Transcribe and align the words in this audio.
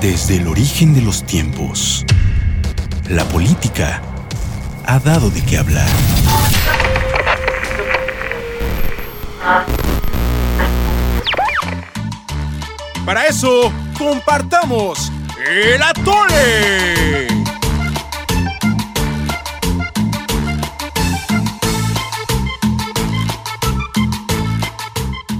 Desde 0.00 0.36
el 0.36 0.48
origen 0.48 0.94
de 0.94 1.02
los 1.02 1.26
tiempos, 1.26 2.06
la 3.10 3.22
política 3.26 4.00
ha 4.86 4.98
dado 4.98 5.28
de 5.28 5.42
qué 5.42 5.58
hablar. 5.58 5.86
Para 13.04 13.26
eso, 13.26 13.70
compartamos 13.98 15.12
el 15.46 15.82
atole. 15.82 17.26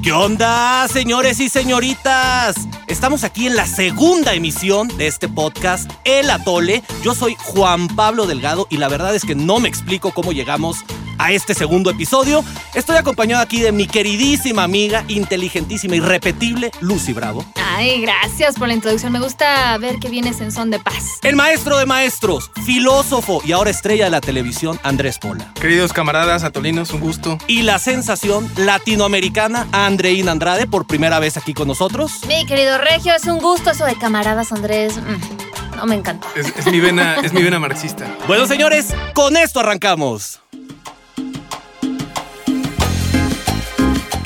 ¿Qué 0.03 0.13
onda, 0.13 0.87
señores 0.89 1.41
y 1.41 1.49
señoritas? 1.49 2.70
Estamos 2.91 3.23
aquí 3.23 3.47
en 3.47 3.55
la 3.55 3.67
segunda 3.67 4.35
emisión 4.35 4.89
de 4.99 5.07
este 5.07 5.29
podcast, 5.29 5.89
El 6.03 6.29
Atole. 6.29 6.83
Yo 7.05 7.15
soy 7.15 7.37
Juan 7.39 7.87
Pablo 7.87 8.27
Delgado 8.27 8.67
y 8.69 8.79
la 8.79 8.89
verdad 8.89 9.15
es 9.15 9.25
que 9.25 9.37
no 9.37 9.61
me 9.61 9.69
explico 9.69 10.11
cómo 10.11 10.33
llegamos 10.33 10.79
a 11.21 11.33
este 11.33 11.55
segundo 11.55 11.91
episodio. 11.91 12.43
Estoy 12.75 12.97
acompañado 12.97 13.43
aquí 13.43 13.61
de 13.61 13.73
mi 13.73 13.87
queridísima 13.87 14.63
amiga, 14.63 15.05
inteligentísima 15.09 15.95
y 15.97 16.01
repetible, 16.01 16.71
Lucy 16.81 17.13
Bravo. 17.13 17.45
Ay, 17.57 18.01
gracias 18.01 18.57
por 18.57 18.69
la 18.69 18.75
introducción. 18.75 19.13
Me 19.13 19.21
gusta 19.21 19.77
ver 19.79 19.99
que 19.99 20.09
vienes 20.09 20.41
en 20.41 20.51
son 20.51 20.71
de 20.71 20.79
paz. 20.79 21.19
El 21.23 21.37
maestro 21.37 21.77
de 21.77 21.85
maestros, 21.85 22.51
filósofo 22.65 23.43
y 23.45 23.53
ahora 23.53 23.71
estrella 23.71 24.05
de 24.05 24.11
la 24.11 24.23
televisión, 24.23 24.81
Andrés 24.83 25.19
Pola. 25.19 25.53
Queridos 25.61 25.93
camaradas 25.93 26.43
atolinos, 26.43 26.91
un 26.93 27.01
gusto. 27.01 27.39
Y 27.47 27.63
la 27.63 27.79
sensación 27.79 28.51
latinoamericana, 28.57 29.69
Andreina 29.73 30.33
Andrade, 30.33 30.67
por 30.67 30.87
primera 30.87 31.19
vez 31.19 31.37
aquí 31.37 31.53
con 31.53 31.69
nosotros. 31.69 32.13
Mi 32.27 32.47
querido 32.47 32.79
Regio, 32.79 33.15
es 33.15 33.25
un 33.25 33.39
gusto 33.39 33.71
eso 33.71 33.85
de 33.85 33.97
camaradas, 33.97 34.53
Andrés. 34.53 34.97
Mm, 34.97 35.77
no 35.77 35.87
me 35.87 35.97
encanta. 35.97 36.27
Es, 36.35 36.53
es 36.57 36.67
mi 36.67 36.81
vena, 36.81 37.17
es 37.23 37.33
mi 37.33 37.43
vena 37.43 37.59
marxista. 37.59 38.07
Bueno, 38.27 38.47
señores, 38.47 38.95
con 39.13 39.37
esto 39.37 39.61
arrancamos. 39.61 40.41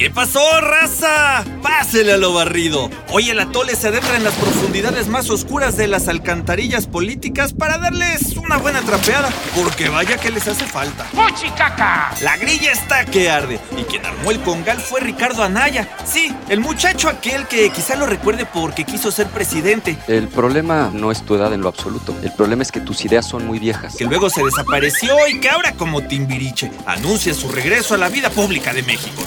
¿Qué 0.04 0.10
pasó, 0.10 0.60
raza? 0.60 1.46
Pásele 1.62 2.12
a 2.12 2.18
lo 2.18 2.34
barrido. 2.34 2.90
Hoy 3.10 3.30
el 3.30 3.40
atole 3.40 3.74
se 3.74 3.88
adentra 3.88 4.18
en 4.18 4.24
las 4.24 4.34
profundidades 4.34 5.08
más 5.08 5.30
oscuras 5.30 5.78
de 5.78 5.88
las 5.88 6.08
alcantarillas 6.08 6.86
políticas 6.86 7.54
para 7.54 7.78
darles 7.78 8.36
una 8.36 8.58
buena 8.58 8.82
trapeada, 8.82 9.30
porque 9.56 9.88
vaya 9.88 10.18
que 10.18 10.30
les 10.30 10.46
hace 10.46 10.66
falta. 10.66 11.06
¡Mochicaca! 11.14 12.12
La 12.20 12.36
grilla 12.36 12.72
está 12.72 13.06
que 13.06 13.30
arde, 13.30 13.58
y 13.78 13.84
quien 13.84 14.04
armó 14.04 14.30
el 14.30 14.40
congal 14.40 14.78
fue 14.78 15.00
Ricardo 15.00 15.42
Anaya. 15.42 15.88
Sí, 16.04 16.30
el 16.50 16.60
muchacho 16.60 17.08
aquel 17.08 17.46
que 17.46 17.70
quizá 17.70 17.96
lo 17.96 18.04
recuerde 18.04 18.44
porque 18.44 18.84
quiso 18.84 19.10
ser 19.10 19.28
presidente, 19.28 19.96
El 20.06 20.28
problema 20.28 20.90
no 20.92 21.12
es 21.12 21.24
tu 21.24 21.34
edad 21.34 21.54
en 21.54 21.62
lo 21.62 21.68
absoluto. 21.68 22.14
El 22.22 22.32
problema 22.32 22.62
es 22.62 22.70
que 22.70 22.80
tus 22.80 23.06
ideas 23.06 23.26
son 23.26 23.46
muy 23.46 23.58
viejas. 23.58 23.96
que 23.96 24.04
luego 24.04 24.28
se 24.28 24.44
desapareció 24.44 25.16
y 25.28 25.40
que 25.40 25.48
ahora 25.48 25.72
como 25.72 26.02
Timbiriche 26.02 26.70
anuncia 26.84 27.32
su 27.32 27.48
regreso 27.48 27.94
a 27.94 27.96
la 27.96 28.10
vida 28.10 28.28
pública 28.28 28.74
de 28.74 28.82
México. 28.82 29.22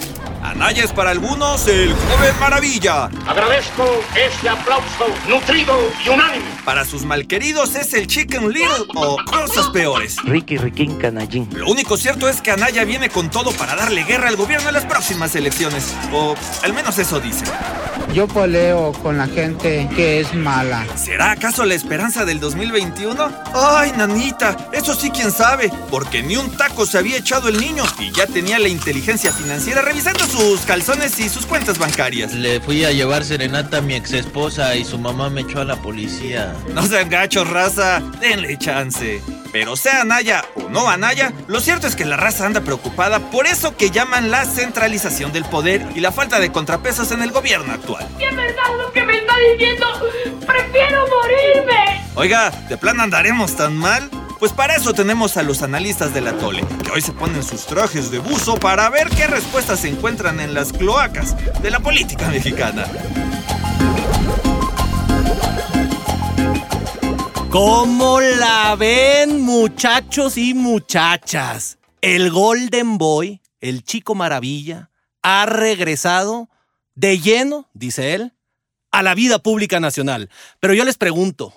Anaya 0.47 0.87
para 0.95 1.09
algunos 1.09 1.67
el 1.67 1.93
joven 1.93 2.39
maravilla. 2.39 3.09
Agradezco 3.27 4.01
este 4.15 4.47
aplauso 4.47 5.07
nutrido 5.27 5.77
y 6.05 6.07
unánime. 6.07 6.56
Para 6.67 6.83
sus 6.83 7.05
malqueridos 7.05 7.75
es 7.75 7.93
el 7.93 8.07
Chicken 8.07 8.49
Little 8.49 8.87
o 8.93 9.15
cosas 9.23 9.69
peores. 9.69 10.17
Ricky 10.25 10.57
Riquín 10.57 10.97
Canallín. 10.97 11.47
Lo 11.53 11.69
único 11.69 11.95
cierto 11.95 12.27
es 12.27 12.41
que 12.41 12.51
Anaya 12.51 12.83
viene 12.83 13.07
con 13.07 13.31
todo 13.31 13.53
para 13.53 13.73
darle 13.77 14.03
guerra 14.03 14.27
al 14.27 14.35
gobierno 14.35 14.67
en 14.67 14.73
las 14.73 14.83
próximas 14.83 15.33
elecciones. 15.37 15.95
O 16.11 16.35
al 16.63 16.73
menos 16.73 16.99
eso 16.99 17.21
dice. 17.21 17.45
Yo 18.13 18.27
poleo 18.27 18.93
con 19.03 19.17
la 19.17 19.27
gente 19.27 19.87
que 19.95 20.19
es 20.19 20.33
mala. 20.33 20.85
¿Será 20.95 21.31
acaso 21.31 21.65
la 21.65 21.75
esperanza 21.75 22.25
del 22.25 22.39
2021? 22.39 23.31
Ay, 23.53 23.91
nanita, 23.95 24.69
eso 24.71 24.95
sí 24.95 25.09
quién 25.09 25.31
sabe, 25.31 25.71
porque 25.89 26.23
ni 26.23 26.35
un 26.35 26.49
taco 26.55 26.85
se 26.85 26.97
había 26.97 27.17
echado 27.17 27.49
el 27.49 27.59
niño 27.59 27.83
y 27.99 28.11
ya 28.11 28.25
tenía 28.25 28.59
la 28.59 28.69
inteligencia 28.69 29.31
financiera 29.31 29.81
revisando 29.81 30.25
sus 30.25 30.61
calzones 30.61 31.19
y 31.19 31.29
sus 31.29 31.45
cuentas 31.45 31.77
bancarias. 31.77 32.33
Le 32.33 32.59
fui 32.59 32.85
a 32.85 32.91
llevar 32.91 33.23
serenata 33.23 33.77
a 33.77 33.81
mi 33.81 33.95
ex 33.95 34.13
esposa 34.13 34.75
y 34.75 34.83
su 34.83 34.97
mamá 34.97 35.29
me 35.29 35.41
echó 35.41 35.59
a 35.59 35.65
la 35.65 35.75
policía. 35.75 36.55
No 36.73 36.85
sean 36.85 37.09
gachos, 37.09 37.49
raza, 37.49 38.01
denle 38.19 38.57
chance. 38.57 39.21
Pero 39.51 39.75
sea 39.75 40.01
Anaya 40.01 40.43
o 40.55 40.69
no 40.69 40.89
Anaya, 40.89 41.33
lo 41.47 41.59
cierto 41.59 41.87
es 41.87 41.95
que 41.95 42.05
la 42.05 42.17
raza 42.17 42.45
anda 42.45 42.61
preocupada 42.61 43.19
por 43.31 43.47
eso 43.47 43.75
que 43.75 43.91
llaman 43.91 44.29
la 44.29 44.45
centralización 44.45 45.31
del 45.31 45.45
poder 45.45 45.85
y 45.95 45.99
la 45.99 46.11
falta 46.11 46.39
de 46.39 46.51
contrapesos 46.51 47.11
en 47.11 47.21
el 47.21 47.31
gobierno 47.31 47.73
actual. 47.73 48.07
¿Es 48.19 48.35
verdad 48.35 48.77
lo 48.77 48.91
que 48.91 49.03
me 49.03 49.17
está 49.17 49.33
diciendo? 49.51 49.85
¡Prefiero 50.45 51.05
morirme! 51.07 52.03
Oiga, 52.15 52.51
¿de 52.69 52.77
plan 52.77 52.99
andaremos 52.99 53.55
tan 53.55 53.75
mal? 53.75 54.09
Pues 54.39 54.51
para 54.51 54.75
eso 54.75 54.93
tenemos 54.93 55.35
a 55.37 55.43
los 55.43 55.63
analistas 55.63 56.13
del 56.13 56.27
atole, 56.27 56.63
que 56.83 56.91
hoy 56.91 57.01
se 57.01 57.11
ponen 57.11 57.41
sus 57.41 57.65
trajes 57.65 58.11
de 58.11 58.19
buzo 58.19 58.57
para 58.57 58.87
ver 58.89 59.09
qué 59.09 59.25
respuestas 59.25 59.79
se 59.79 59.87
encuentran 59.89 60.39
en 60.39 60.53
las 60.53 60.71
cloacas 60.71 61.35
de 61.61 61.71
la 61.71 61.79
política 61.79 62.27
mexicana. 62.27 62.85
¿Cómo 67.49 68.19
la 68.19 68.75
ven, 68.77 69.41
muchachos 69.41 70.37
y 70.37 70.53
muchachas? 70.53 71.77
El 72.01 72.29
Golden 72.29 72.97
Boy, 72.97 73.41
el 73.61 73.83
chico 73.83 74.15
maravilla, 74.15 74.89
ha 75.21 75.45
regresado 75.45 76.49
de 76.95 77.19
lleno, 77.19 77.69
dice 77.73 78.13
él, 78.13 78.33
a 78.91 79.01
la 79.01 79.15
vida 79.15 79.39
pública 79.39 79.79
nacional. 79.79 80.29
Pero 80.59 80.73
yo 80.73 80.83
les 80.83 80.97
pregunto, 80.97 81.53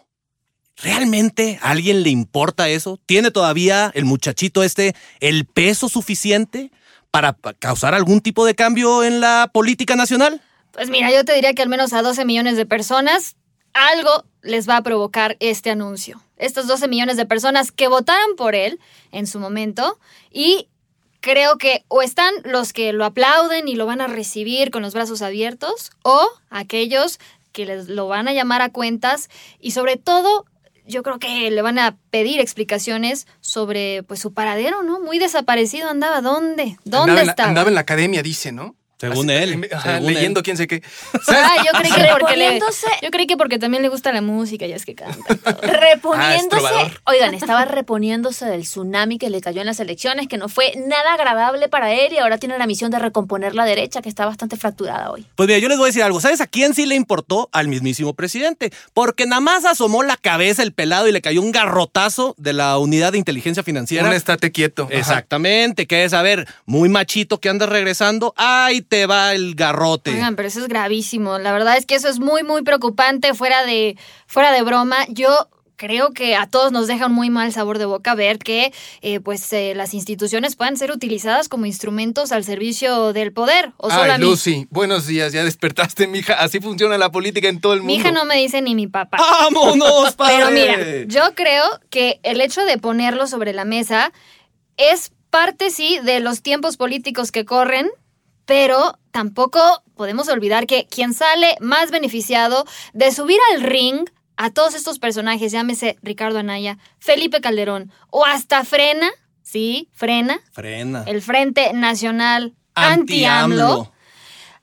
¿realmente 0.76 1.58
a 1.60 1.70
alguien 1.70 2.02
le 2.02 2.10
importa 2.10 2.68
eso? 2.68 2.98
¿Tiene 3.04 3.30
todavía 3.30 3.90
el 3.94 4.04
muchachito 4.04 4.62
este 4.62 4.94
el 5.18 5.44
peso 5.44 5.88
suficiente 5.88 6.70
para 7.10 7.32
pa- 7.32 7.54
causar 7.54 7.94
algún 7.94 8.20
tipo 8.20 8.46
de 8.46 8.54
cambio 8.54 9.02
en 9.02 9.20
la 9.20 9.50
política 9.52 9.96
nacional? 9.96 10.40
Pues 10.72 10.88
mira, 10.88 11.10
yo 11.10 11.24
te 11.24 11.34
diría 11.34 11.52
que 11.52 11.62
al 11.62 11.68
menos 11.68 11.92
a 11.92 12.00
12 12.02 12.24
millones 12.24 12.56
de 12.56 12.64
personas 12.64 13.34
algo 13.74 14.24
les 14.42 14.68
va 14.68 14.76
a 14.76 14.82
provocar 14.82 15.36
este 15.40 15.70
anuncio. 15.70 16.20
Estos 16.36 16.66
12 16.66 16.88
millones 16.88 17.16
de 17.16 17.26
personas 17.26 17.72
que 17.72 17.88
votaron 17.88 18.36
por 18.36 18.54
él 18.54 18.80
en 19.12 19.26
su 19.26 19.38
momento 19.38 19.98
y 20.30 20.68
creo 21.20 21.58
que 21.58 21.84
o 21.88 22.02
están 22.02 22.32
los 22.44 22.72
que 22.72 22.92
lo 22.92 23.04
aplauden 23.04 23.68
y 23.68 23.74
lo 23.74 23.86
van 23.86 24.00
a 24.00 24.06
recibir 24.06 24.70
con 24.70 24.82
los 24.82 24.94
brazos 24.94 25.22
abiertos 25.22 25.90
o 26.02 26.26
aquellos 26.48 27.18
que 27.52 27.66
les 27.66 27.88
lo 27.88 28.08
van 28.08 28.28
a 28.28 28.32
llamar 28.32 28.62
a 28.62 28.70
cuentas 28.70 29.28
y 29.60 29.72
sobre 29.72 29.96
todo 29.96 30.46
yo 30.86 31.02
creo 31.02 31.18
que 31.18 31.50
le 31.50 31.62
van 31.62 31.78
a 31.78 31.96
pedir 32.10 32.40
explicaciones 32.40 33.26
sobre 33.40 34.02
pues 34.02 34.20
su 34.20 34.32
paradero, 34.32 34.82
¿no? 34.82 34.98
Muy 34.98 35.18
desaparecido 35.18 35.88
andaba. 35.88 36.20
¿Dónde? 36.20 36.78
¿Dónde 36.84 37.12
andaba, 37.12 37.20
en 37.20 37.26
la, 37.26 37.32
estaba? 37.32 37.48
andaba 37.48 37.68
en 37.68 37.74
la 37.74 37.80
academia, 37.82 38.22
dice, 38.22 38.50
¿no? 38.50 38.74
Según 39.00 39.30
Así, 39.30 39.42
él, 39.42 39.68
ajá, 39.72 39.94
según 39.94 40.12
leyendo 40.12 40.40
él. 40.40 40.44
quién 40.44 40.56
sé 40.58 40.66
qué. 40.66 40.82
Ah, 41.28 41.56
yo 41.64 41.78
creí 41.78 41.90
que 41.92 42.08
porque 42.18 42.36
le, 42.36 42.60
yo 43.02 43.10
creí 43.10 43.26
que 43.26 43.36
porque 43.36 43.58
también 43.58 43.82
le 43.82 43.88
gusta 43.88 44.12
la 44.12 44.20
música, 44.20 44.66
ya 44.66 44.76
es 44.76 44.84
que 44.84 44.94
canta. 44.94 45.16
y 45.32 45.36
todo. 45.36 45.56
Ah, 45.62 45.76
reponiéndose. 45.94 46.48
trovador. 46.48 47.00
Oigan, 47.06 47.34
estaba 47.34 47.64
reponiéndose 47.64 48.44
del 48.46 48.62
tsunami 48.62 49.18
que 49.18 49.30
le 49.30 49.40
cayó 49.40 49.60
en 49.60 49.66
las 49.66 49.80
elecciones, 49.80 50.28
que 50.28 50.36
no 50.36 50.48
fue 50.48 50.72
nada 50.76 51.14
agradable 51.14 51.68
para 51.68 51.92
él 51.92 52.12
y 52.12 52.18
ahora 52.18 52.38
tiene 52.38 52.58
la 52.58 52.66
misión 52.66 52.90
de 52.90 52.98
recomponer 52.98 53.54
la 53.54 53.64
derecha, 53.64 54.02
que 54.02 54.08
está 54.08 54.26
bastante 54.26 54.56
fracturada 54.56 55.10
hoy. 55.10 55.26
Pues 55.34 55.46
mira, 55.46 55.58
yo 55.58 55.68
les 55.68 55.78
voy 55.78 55.86
a 55.86 55.88
decir 55.88 56.02
algo. 56.02 56.20
¿Sabes 56.20 56.40
a 56.40 56.46
quién 56.46 56.74
sí 56.74 56.84
le 56.86 56.94
importó? 56.94 57.48
Al 57.52 57.68
mismísimo 57.68 58.14
presidente. 58.14 58.72
Porque 58.92 59.26
nada 59.26 59.40
más 59.40 59.64
asomó 59.64 60.02
la 60.02 60.16
cabeza 60.16 60.62
el 60.62 60.72
pelado 60.72 61.08
y 61.08 61.12
le 61.12 61.22
cayó 61.22 61.40
un 61.40 61.52
garrotazo 61.52 62.34
de 62.38 62.52
la 62.52 62.76
unidad 62.78 63.12
de 63.12 63.18
inteligencia 63.18 63.62
financiera. 63.62 64.06
Un 64.06 64.14
estate 64.14 64.52
quieto. 64.52 64.84
Ajá. 64.84 64.94
Exactamente, 64.98 65.86
que 65.86 66.04
es, 66.04 66.12
a 66.12 66.22
ver, 66.22 66.46
muy 66.66 66.88
machito 66.88 67.40
que 67.40 67.48
anda 67.48 67.66
regresando. 67.66 68.34
¡Ay, 68.36 68.82
te 68.90 69.06
va 69.06 69.34
el 69.34 69.54
garrote! 69.54 70.10
Oigan, 70.10 70.36
pero 70.36 70.48
eso 70.48 70.60
es 70.60 70.68
gravísimo. 70.68 71.38
La 71.38 71.52
verdad 71.52 71.78
es 71.78 71.86
que 71.86 71.94
eso 71.94 72.08
es 72.08 72.18
muy, 72.18 72.42
muy 72.42 72.62
preocupante. 72.62 73.32
Fuera 73.34 73.64
de, 73.64 73.96
fuera 74.26 74.52
de 74.52 74.62
broma, 74.62 75.06
yo 75.08 75.48
creo 75.76 76.10
que 76.10 76.34
a 76.34 76.46
todos 76.46 76.72
nos 76.72 76.88
deja 76.88 77.06
un 77.06 77.12
muy 77.12 77.30
mal 77.30 77.52
sabor 77.52 77.78
de 77.78 77.86
boca 77.86 78.14
ver 78.14 78.38
que 78.38 78.72
eh, 79.00 79.20
pues 79.20 79.50
eh, 79.52 79.72
las 79.74 79.94
instituciones 79.94 80.56
puedan 80.56 80.76
ser 80.76 80.90
utilizadas 80.90 81.48
como 81.48 81.64
instrumentos 81.66 82.32
al 82.32 82.44
servicio 82.44 83.14
del 83.14 83.32
poder. 83.32 83.72
O 83.78 83.90
solo 83.90 84.10
a 84.10 84.16
Ay, 84.16 84.20
mí. 84.20 84.26
Lucy, 84.26 84.66
buenos 84.70 85.06
días, 85.06 85.32
ya 85.32 85.44
despertaste, 85.44 86.08
mija. 86.08 86.34
Así 86.34 86.60
funciona 86.60 86.98
la 86.98 87.12
política 87.12 87.48
en 87.48 87.60
todo 87.60 87.72
el 87.74 87.78
mundo. 87.80 87.94
Mi 87.94 87.98
hija 88.00 88.10
no 88.10 88.24
me 88.24 88.36
dice 88.36 88.60
ni 88.60 88.74
mi 88.74 88.88
papá. 88.88 89.18
¡Vámonos, 89.18 90.12
padre! 90.16 90.34
Pero 90.36 90.50
mira, 90.50 91.04
yo 91.06 91.34
creo 91.36 91.64
que 91.90 92.18
el 92.24 92.40
hecho 92.40 92.64
de 92.64 92.76
ponerlo 92.76 93.28
sobre 93.28 93.52
la 93.52 93.64
mesa 93.64 94.12
es 94.76 95.12
parte, 95.30 95.70
sí, 95.70 96.00
de 96.04 96.20
los 96.20 96.42
tiempos 96.42 96.76
políticos 96.76 97.30
que 97.30 97.44
corren, 97.44 97.88
pero 98.50 98.98
tampoco 99.12 99.60
podemos 99.94 100.28
olvidar 100.28 100.66
que 100.66 100.84
quien 100.88 101.14
sale 101.14 101.56
más 101.60 101.92
beneficiado 101.92 102.64
de 102.92 103.12
subir 103.12 103.38
al 103.52 103.60
ring 103.62 104.08
a 104.36 104.50
todos 104.50 104.74
estos 104.74 104.98
personajes, 104.98 105.52
llámese 105.52 105.98
Ricardo 106.02 106.40
Anaya, 106.40 106.76
Felipe 106.98 107.40
Calderón 107.40 107.92
o 108.10 108.26
hasta 108.26 108.64
Frena, 108.64 109.08
sí, 109.40 109.88
Frena, 109.92 110.40
Frena. 110.50 111.04
el 111.06 111.22
Frente 111.22 111.72
Nacional 111.74 112.56
Anti-AMLO, 112.74 113.92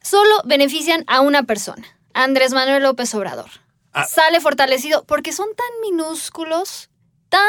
solo 0.01 0.35
benefician 0.43 1.05
a 1.07 1.21
una 1.21 1.43
persona, 1.43 1.87
Andrés 2.13 2.51
Manuel 2.51 2.83
López 2.83 3.15
Obrador. 3.15 3.49
Ah. 3.93 4.03
sale 4.05 4.41
fortalecido 4.41 5.05
porque 5.05 5.31
son 5.31 5.47
tan 5.55 5.67
minúsculos, 5.81 6.89
tan 7.29 7.39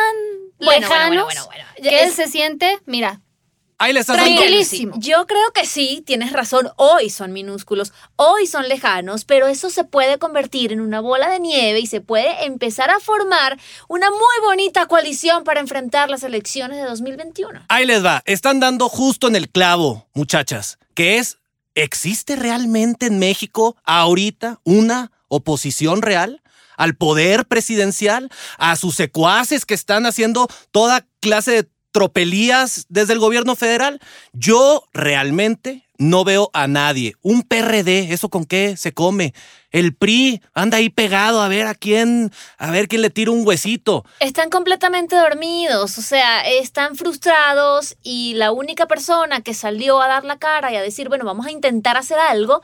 Bueno, 0.61 0.83
lejanos, 0.89 1.25
bueno, 1.25 1.25
bueno, 1.25 1.47
bueno. 1.47 1.65
que 1.83 2.03
él 2.05 2.09
Es- 2.11 2.15
se 2.15 2.29
siente, 2.29 2.79
mira, 2.87 3.23
Ahí 3.81 3.93
le 3.93 4.01
estás 4.01 4.17
Tranquilísimo. 4.17 4.95
Yo 4.99 5.25
creo 5.29 5.53
que 5.55 5.65
sí, 5.65 6.03
tienes 6.05 6.33
razón. 6.33 6.69
Hoy 6.75 7.11
son 7.11 7.33
minúsculos, 7.33 7.93
hoy 8.17 8.49
son 8.49 8.69
lejanos, 8.69 9.25
pero 9.25 9.47
eso 9.47 9.71
se 9.71 9.85
puede 9.85 10.19
convertir 10.19 10.73
en 10.73 10.81
una 10.81 11.01
bola 11.01 11.29
de 11.29 11.39
nieve 11.39 11.79
y 11.79 11.87
se 11.87 12.01
puede 12.01 12.45
empezar 12.45 12.91
a 12.91 12.99
formar 12.99 13.57
una 13.87 14.11
muy 14.11 14.45
bonita 14.45 14.87
coalición 14.87 15.45
para 15.45 15.61
enfrentar 15.61 16.11
las 16.11 16.25
elecciones 16.25 16.79
de 16.79 16.85
2021. 16.85 17.67
Ahí 17.69 17.87
les 17.87 18.05
va. 18.05 18.21
Están 18.27 18.59
dando 18.59 18.89
justo 18.89 19.29
en 19.29 19.37
el 19.37 19.49
clavo, 19.49 20.09
muchachas, 20.13 20.79
que 20.95 21.19
es, 21.19 21.39
¿existe 21.77 22.35
realmente 22.35 23.07
en 23.07 23.21
México 23.21 23.77
ahorita 23.85 24.61
una 24.65 25.13
oposición 25.29 26.03
real? 26.03 26.43
al 26.79 26.95
poder 26.95 27.45
presidencial, 27.45 28.31
a 28.57 28.77
sus 28.77 28.95
secuaces 28.95 29.67
que 29.67 29.75
están 29.75 30.07
haciendo 30.07 30.47
toda 30.71 31.05
clase 31.21 31.51
de 31.51 31.69
tropelías 31.99 32.87
desde 32.89 33.13
el 33.13 33.19
gobierno 33.19 33.57
federal. 33.57 34.01
Yo 34.33 34.85
realmente 34.93 35.89
no 35.97 36.23
veo 36.23 36.49
a 36.53 36.69
nadie. 36.69 37.15
Un 37.23 37.43
PRD, 37.43 38.13
¿eso 38.13 38.29
con 38.29 38.45
qué 38.45 38.77
se 38.77 38.95
come? 38.95 39.35
El 39.73 39.97
PRI 39.97 40.41
anda 40.55 40.79
ahí 40.79 40.91
pegado 40.91 41.43
a 41.43 41.49
ver 41.49 41.67
a 41.67 41.75
quién, 41.75 42.31
a 42.57 42.71
ver 42.71 42.87
quién 42.87 43.03
le 43.03 43.11
tira 43.11 43.33
un 43.33 43.45
huesito. 43.45 44.05
Están 44.21 44.49
completamente 44.49 45.17
dormidos, 45.17 45.99
o 45.99 46.03
sea, 46.03 46.41
están 46.43 46.95
frustrados 46.95 47.97
y 48.05 48.35
la 48.35 48.53
única 48.53 48.87
persona 48.87 49.41
que 49.41 49.55
salió 49.55 50.01
a 50.01 50.07
dar 50.07 50.25
la 50.25 50.39
cara 50.39 50.73
y 50.73 50.77
a 50.77 50.83
decir, 50.83 51.09
bueno, 51.09 51.25
vamos 51.25 51.47
a 51.47 51.51
intentar 51.51 51.97
hacer 51.97 52.21
algo, 52.21 52.63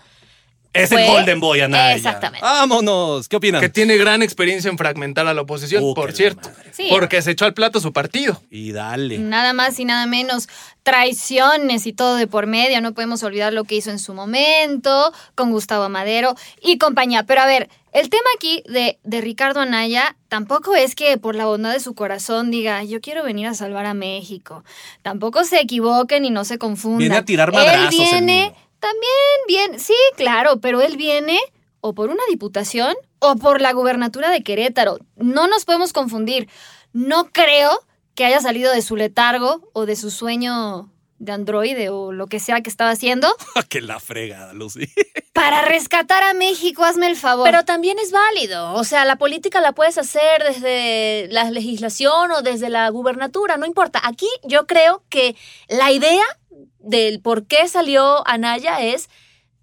Es 0.74 0.90
Fue- 0.90 1.04
el 1.06 1.10
Golden 1.10 1.40
Boy, 1.40 1.60
Anaya. 1.60 1.94
Exactamente. 1.96 2.44
Vámonos. 2.44 3.28
¿Qué 3.28 3.36
opinan? 3.36 3.60
Que 3.60 3.68
tiene 3.68 3.96
gran 3.96 4.22
experiencia 4.22 4.68
en 4.70 4.76
fragmentar 4.76 5.26
a 5.28 5.32
la 5.32 5.40
oposición, 5.42 5.82
Uh, 5.84 5.94
por 5.94 6.12
cierto. 6.12 6.50
Sí. 6.72 6.88
Porque 6.90 7.22
se 7.22 7.30
echó 7.30 7.44
al 7.46 7.54
plato 7.54 7.78
su 7.80 7.92
partido. 7.92 8.42
Y 8.50 8.72
dale. 8.72 9.18
nada 9.18 9.52
más 9.52 9.78
y 9.78 9.84
nada 9.84 10.06
menos 10.06 10.48
traiciones 10.82 11.86
y 11.86 11.92
todo 11.92 12.16
de 12.16 12.26
por 12.26 12.46
medio. 12.46 12.80
No 12.80 12.92
podemos 12.92 13.22
olvidar 13.22 13.52
lo 13.52 13.64
que 13.64 13.76
hizo 13.76 13.90
en 13.90 13.98
su 13.98 14.14
momento 14.14 15.12
con 15.34 15.50
Gustavo 15.50 15.88
Madero 15.88 16.34
y 16.62 16.78
compañía. 16.78 17.24
Pero 17.24 17.40
a 17.42 17.46
ver, 17.46 17.68
el 17.92 18.10
tema 18.10 18.24
aquí 18.36 18.62
de, 18.66 18.98
de 19.04 19.20
Ricardo 19.20 19.60
Anaya 19.60 20.16
tampoco 20.28 20.74
es 20.74 20.94
que 20.94 21.16
por 21.18 21.36
la 21.36 21.46
bondad 21.46 21.72
de 21.72 21.80
su 21.80 21.94
corazón 21.94 22.50
diga, 22.50 22.82
yo 22.84 23.00
quiero 23.00 23.22
venir 23.22 23.46
a 23.46 23.54
salvar 23.54 23.86
a 23.86 23.94
México. 23.94 24.64
Tampoco 25.02 25.44
se 25.44 25.60
equivoquen 25.60 26.24
y 26.24 26.30
no 26.30 26.44
se 26.44 26.58
confundan. 26.58 26.98
Viene 26.98 27.16
a 27.16 27.24
tirar 27.24 27.52
madrazos 27.52 27.90
viene. 27.90 28.54
También 28.84 29.70
bien, 29.70 29.80
sí, 29.80 29.94
claro, 30.16 30.60
pero 30.60 30.82
él 30.82 30.98
viene 30.98 31.40
o 31.80 31.94
por 31.94 32.10
una 32.10 32.22
diputación 32.28 32.94
o 33.18 33.36
por 33.36 33.62
la 33.62 33.72
gubernatura 33.72 34.30
de 34.30 34.42
Querétaro. 34.42 34.98
No 35.16 35.46
nos 35.48 35.64
podemos 35.64 35.94
confundir. 35.94 36.48
No 36.92 37.30
creo 37.30 37.70
que 38.14 38.26
haya 38.26 38.40
salido 38.40 38.72
de 38.72 38.82
su 38.82 38.96
letargo 38.96 39.70
o 39.72 39.86
de 39.86 39.96
su 39.96 40.10
sueño 40.10 40.90
de 41.18 41.32
androide 41.32 41.88
o 41.88 42.12
lo 42.12 42.26
que 42.26 42.40
sea 42.40 42.60
que 42.60 42.68
estaba 42.68 42.90
haciendo 42.90 43.34
que 43.68 43.80
la 43.80 44.00
fregada, 44.00 44.52
Lucy. 44.52 44.86
para 45.32 45.62
rescatar 45.62 46.22
a 46.22 46.34
México. 46.34 46.84
Hazme 46.84 47.06
el 47.06 47.16
favor. 47.16 47.44
pero 47.44 47.64
también 47.64 47.98
es 47.98 48.10
válido, 48.10 48.74
o 48.74 48.84
sea, 48.84 49.04
la 49.04 49.16
política 49.16 49.60
la 49.60 49.72
puedes 49.72 49.96
hacer 49.96 50.42
desde 50.44 51.28
la 51.30 51.50
legislación 51.50 52.30
o 52.32 52.42
desde 52.42 52.68
la 52.68 52.88
gubernatura, 52.90 53.56
no 53.56 53.66
importa. 53.66 54.00
Aquí 54.04 54.28
yo 54.42 54.66
creo 54.66 55.02
que 55.08 55.36
la 55.68 55.90
idea 55.90 56.24
del 56.84 57.20
por 57.20 57.46
qué 57.46 57.68
salió 57.68 58.26
Anaya 58.26 58.80
es 58.80 59.08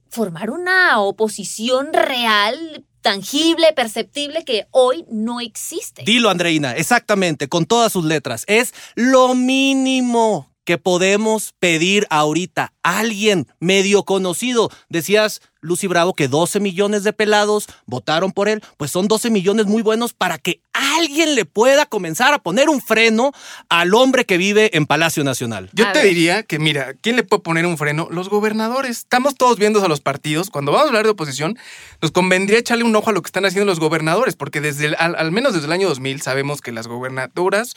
formar 0.09 0.51
una 0.51 1.00
oposición 1.00 1.94
real, 1.94 2.85
tangible, 3.01 3.73
perceptible, 3.73 4.44
que 4.44 4.68
hoy 4.71 5.06
no 5.09 5.39
existe. 5.39 6.03
Dilo, 6.03 6.29
Andreina, 6.29 6.75
exactamente, 6.75 7.47
con 7.47 7.65
todas 7.65 7.91
sus 7.94 8.06
letras. 8.06 8.44
Es 8.47 8.73
lo 8.95 9.33
mínimo 9.33 10.50
que 10.63 10.77
podemos 10.77 11.53
pedir 11.59 12.05
ahorita. 12.09 12.73
Alguien 12.83 13.47
medio 13.59 14.03
conocido. 14.03 14.69
Decías, 14.89 15.41
Lucy 15.61 15.87
Bravo, 15.87 16.13
que 16.13 16.27
12 16.27 16.59
millones 16.59 17.03
de 17.03 17.13
pelados 17.13 17.67
votaron 17.85 18.31
por 18.31 18.47
él. 18.49 18.61
Pues 18.77 18.91
son 18.91 19.07
12 19.07 19.29
millones 19.29 19.65
muy 19.65 19.81
buenos 19.81 20.13
para 20.13 20.37
que 20.37 20.61
alguien 20.73 21.35
le 21.35 21.45
pueda 21.45 21.85
comenzar 21.85 22.33
a 22.33 22.39
poner 22.39 22.69
un 22.69 22.81
freno 22.81 23.31
al 23.69 23.93
hombre 23.93 24.25
que 24.25 24.37
vive 24.37 24.75
en 24.75 24.85
Palacio 24.85 25.23
Nacional. 25.23 25.69
Yo 25.73 25.85
A 25.87 25.91
te 25.93 25.99
ver. 25.99 26.07
diría 26.09 26.43
que, 26.43 26.59
mira, 26.59 26.93
¿quién 27.01 27.15
le 27.15 27.23
puede 27.23 27.43
poner 27.43 27.65
un 27.65 27.77
freno? 27.77 28.07
Los 28.11 28.29
gobernadores. 28.29 28.99
Estamos 28.99 29.35
todos 29.35 29.57
viendo 29.57 29.83
a 29.83 29.87
los 29.87 29.99
partidos. 30.01 30.49
Cuando 30.49 30.71
vamos 30.71 30.85
a 30.85 30.89
hablar 30.89 31.03
de 31.05 31.11
oposición, 31.11 31.57
nos 32.01 32.11
convendría 32.11 32.59
echarle 32.59 32.83
un 32.83 32.95
ojo 32.95 33.09
a 33.09 33.13
lo 33.13 33.21
que 33.21 33.27
están 33.27 33.45
haciendo 33.45 33.65
los 33.69 33.79
gobernadores, 33.79 34.35
porque 34.35 34.61
desde 34.61 34.85
el- 34.87 34.95
al, 34.97 35.15
al 35.15 35.31
menos 35.31 35.53
desde 35.53 35.65
el 35.67 35.71
año 35.73 35.87
2000 35.89 36.21
sabemos 36.21 36.61
que 36.61 36.71
las 36.71 36.87
gobernaturas, 36.87 37.73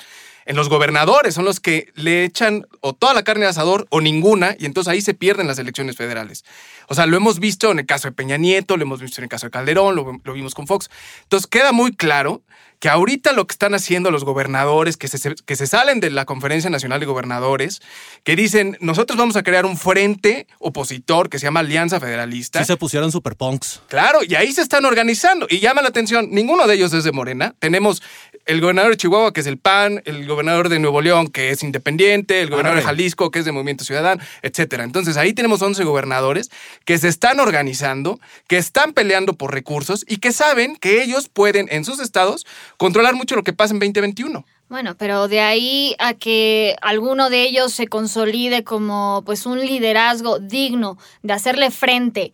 en 0.47 0.57
los 0.57 0.69
gobernadores 0.69 1.35
son 1.35 1.45
los 1.45 1.61
que 1.61 1.93
le 1.95 2.25
echan 2.25 2.67
o 2.81 2.93
toda 2.93 3.15
la 3.15 3.25
carne 3.25 3.45
al 3.45 3.51
asador 3.51 3.87
o 3.91 4.01
ninguna, 4.01 4.57
y 4.59 4.67
entonces 4.67 4.91
ahí 4.93 5.01
se 5.01 5.15
pierden 5.15 5.47
las 5.47 5.59
elecciones 5.59 5.97
federales. 5.97 6.45
O 6.89 6.95
sea, 6.95 7.07
lo 7.07 7.17
hemos 7.17 7.39
visto 7.39 7.71
en 7.71 7.79
el 7.81 7.87
caso 7.87 8.09
de 8.09 8.13
Peña 8.13 8.37
Nieto, 8.37 8.77
lo 8.77 8.83
hemos 8.83 9.01
visto 9.01 9.21
en 9.21 9.25
el 9.25 9.31
caso 9.31 9.47
de 9.47 9.51
Calderón, 9.51 9.97
lo, 9.97 10.21
lo 10.23 10.33
vimos 10.33 10.55
con 10.55 10.67
Fox. 10.67 10.91
Entonces 11.23 11.47
queda 11.47 11.73
muy 11.73 11.95
claro 11.95 12.43
que 12.85 12.91
ahorita 12.91 13.33
lo 13.33 13.47
que 13.47 13.53
están 13.53 13.73
haciendo 13.73 14.11
los 14.11 14.25
gobernadores, 14.25 14.99
que 14.99 15.09
se, 15.09 15.35
que 15.35 15.57
se 15.57 15.67
salen 15.67 16.01
de 16.01 16.11
la 16.11 16.27
Conferencia 16.27 16.69
Nacional 16.69 17.01
de 17.01 17.07
Gobernadores, 17.07 17.81
que 18.25 18.37
dicen, 18.37 18.77
nosotros 18.81 19.17
vamos 19.19 19.37
a 19.37 19.43
crear 19.43 19.65
un 19.65 19.79
frente 19.79 20.47
opositor 20.59 21.31
que 21.31 21.39
se 21.39 21.47
llama 21.47 21.61
Alianza 21.61 21.99
Federalista. 21.99 22.59
Sí 22.59 22.67
se 22.67 22.77
pusieron 22.77 23.11
super 23.11 23.37
punks. 23.37 23.81
Claro, 23.89 24.19
y 24.23 24.35
ahí 24.35 24.53
se 24.53 24.61
están 24.61 24.85
organizando. 24.85 25.47
Y 25.49 25.61
llama 25.61 25.81
la 25.81 25.89
atención, 25.89 26.29
ninguno 26.31 26.67
de 26.67 26.75
ellos 26.75 26.93
es 26.93 27.05
de 27.05 27.13
Morena. 27.13 27.55
Tenemos 27.59 28.03
el 28.47 28.61
gobernador 28.61 28.91
de 28.93 28.97
Chihuahua, 28.97 29.33
que 29.33 29.41
es 29.41 29.47
el 29.47 29.59
PAN, 29.59 30.03
el 30.05 30.27
gobernador 30.27 30.69
de 30.69 30.79
Nuevo 30.79 31.01
León, 31.01 31.29
que 31.29 31.51
es 31.51 31.63
independiente, 31.63 32.41
el 32.41 32.51
gobernador 32.51 32.79
de. 32.79 32.85
Jalisco, 32.85 33.31
que 33.31 33.39
es 33.41 33.45
de 33.45 33.53
Movimiento 33.53 33.85
Ciudadano, 33.85 34.23
etcétera. 34.43 34.85
Entonces 34.85 35.17
ahí 35.17 35.33
tenemos 35.33 35.63
11 35.63 35.83
gobernadores 35.85 36.51
que 36.85 36.99
se 36.99 37.09
están 37.09 37.41
organizando, 37.41 38.21
que 38.47 38.57
están 38.57 38.93
peleando 38.93 39.35
por 39.35 39.53
recursos 39.53 40.05
y 40.09 40.19
que 40.19 40.33
saben 40.33 40.77
que 40.77 41.03
ellos 41.03 41.29
pueden 41.29 41.69
en 41.71 41.85
sus 41.85 42.01
estados 42.01 42.47
controlar 42.77 43.15
mucho 43.15 43.37
lo 43.37 43.45
que 43.45 43.53
pasa 43.53 43.75
en 43.75 43.81
2021. 43.81 44.45
Bueno, 44.69 44.97
pero 44.97 45.29
de 45.29 45.41
ahí 45.41 45.95
a 45.99 46.15
que 46.15 46.77
alguno 46.81 47.31
de 47.31 47.43
ellos 47.43 47.73
se 47.73 47.87
consolide 47.87 48.65
como 48.65 49.23
pues 49.25 49.47
un 49.47 49.61
liderazgo 49.61 50.39
digno 50.39 50.99
de 51.23 51.35
hacerle 51.35 51.71
frente 51.71 52.33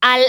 al 0.00 0.22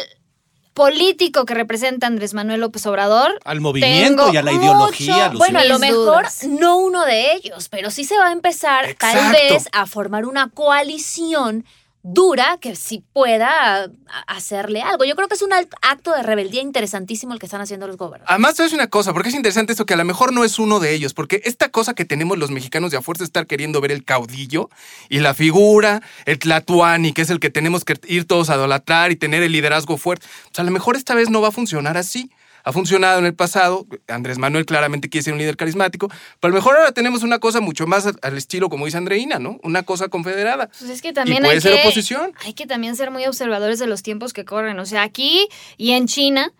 político 0.73 1.45
que 1.45 1.53
representa 1.53 2.07
Andrés 2.07 2.33
Manuel 2.33 2.61
López 2.61 2.85
Obrador. 2.85 3.39
Al 3.45 3.61
movimiento 3.61 4.31
y 4.33 4.37
a 4.37 4.41
la 4.43 4.51
ideología, 4.51 5.13
mucho- 5.15 5.25
Lucy. 5.33 5.37
Bueno, 5.37 5.59
a 5.59 5.65
lo 5.65 5.79
mejor 5.79 5.95
dudas. 6.25 6.43
no 6.45 6.77
uno 6.77 7.05
de 7.05 7.33
ellos, 7.33 7.69
pero 7.69 7.91
sí 7.91 8.03
se 8.03 8.17
va 8.17 8.27
a 8.29 8.31
empezar 8.31 8.95
tal 8.95 9.31
vez 9.31 9.67
a 9.71 9.85
formar 9.85 10.25
una 10.25 10.49
coalición 10.49 11.65
dura 12.03 12.57
que 12.59 12.75
sí 12.75 13.03
pueda 13.13 13.89
hacerle 14.27 14.81
algo. 14.81 15.05
Yo 15.05 15.15
creo 15.15 15.29
que 15.29 15.35
es 15.35 15.41
un 15.41 15.53
acto 15.53 16.11
de 16.11 16.21
rebeldía 16.21 16.61
interesantísimo 16.61 17.33
el 17.33 17.39
que 17.39 17.45
están 17.45 17.61
haciendo 17.61 17.87
los 17.87 17.95
gobernadores. 17.95 18.29
Además, 18.29 18.57
decir 18.57 18.77
una 18.77 18.87
cosa, 18.87 19.13
porque 19.13 19.29
es 19.29 19.35
interesante 19.35 19.71
esto 19.71 19.85
que 19.85 19.93
a 19.93 19.97
lo 19.97 20.03
mejor 20.03 20.33
no 20.33 20.43
es 20.43 20.59
uno 20.59 20.81
de 20.81 20.93
ellos, 20.93 21.13
porque 21.13 21.41
esta 21.45 21.69
cosa 21.69 21.93
que 21.93 22.03
tenemos 22.03 22.37
los 22.37 22.51
mexicanos 22.51 22.91
de 22.91 22.97
a 22.97 23.01
fuerza 23.01 23.23
estar 23.23 23.47
queriendo 23.47 23.79
ver 23.79 23.93
el 23.93 24.03
caudillo 24.03 24.69
y 25.07 25.19
la 25.19 25.33
figura, 25.33 26.01
el 26.25 26.39
tlatuani, 26.39 27.13
que 27.13 27.21
es 27.21 27.29
el 27.29 27.39
que 27.39 27.49
tenemos 27.49 27.85
que 27.85 27.97
ir 28.07 28.27
todos 28.27 28.49
a 28.49 28.55
idolatrar 28.55 29.11
y 29.11 29.15
tener 29.15 29.41
el 29.41 29.53
liderazgo 29.53 29.97
fuerte. 29.97 30.27
Sea, 30.51 30.63
a 30.63 30.65
lo 30.65 30.71
mejor 30.71 30.97
esta 30.97 31.15
vez 31.15 31.29
no 31.29 31.41
va 31.41 31.47
a 31.47 31.51
funcionar 31.51 31.97
así. 31.97 32.29
Ha 32.63 32.71
funcionado 32.71 33.19
en 33.19 33.25
el 33.25 33.35
pasado, 33.35 33.85
Andrés 34.07 34.37
Manuel 34.37 34.65
claramente 34.65 35.09
quiere 35.09 35.23
ser 35.23 35.33
un 35.33 35.39
líder 35.39 35.57
carismático, 35.57 36.07
pero 36.39 36.49
a 36.53 36.55
lo 36.55 36.55
mejor 36.55 36.77
ahora 36.77 36.91
tenemos 36.93 37.23
una 37.23 37.39
cosa 37.39 37.59
mucho 37.59 37.85
más 37.87 38.05
al- 38.21 38.37
estilo, 38.37 38.69
como 38.69 38.85
dice 38.85 38.97
Andreina, 38.97 39.37
¿no? 39.39 39.59
Una 39.63 39.83
cosa 39.83 40.07
confederada. 40.07 40.67
Pues 40.67 40.89
es 40.89 41.01
que 41.01 41.11
también 41.13 41.39
y 41.39 41.41
puede 41.41 41.55
hay 41.55 41.61
ser 41.61 41.73
que, 41.73 41.81
oposición. 41.81 42.31
hay 42.45 42.53
que 42.53 42.65
también 42.65 42.95
ser 42.95 43.11
muy 43.11 43.25
observadores 43.25 43.79
de 43.79 43.87
los 43.87 44.01
tiempos 44.01 44.31
que 44.33 44.45
corren. 44.45 44.79
O 44.79 44.85
sea, 44.85 45.03
aquí 45.03 45.47
y 45.77 45.91
en 45.91 46.07
China, 46.07 46.51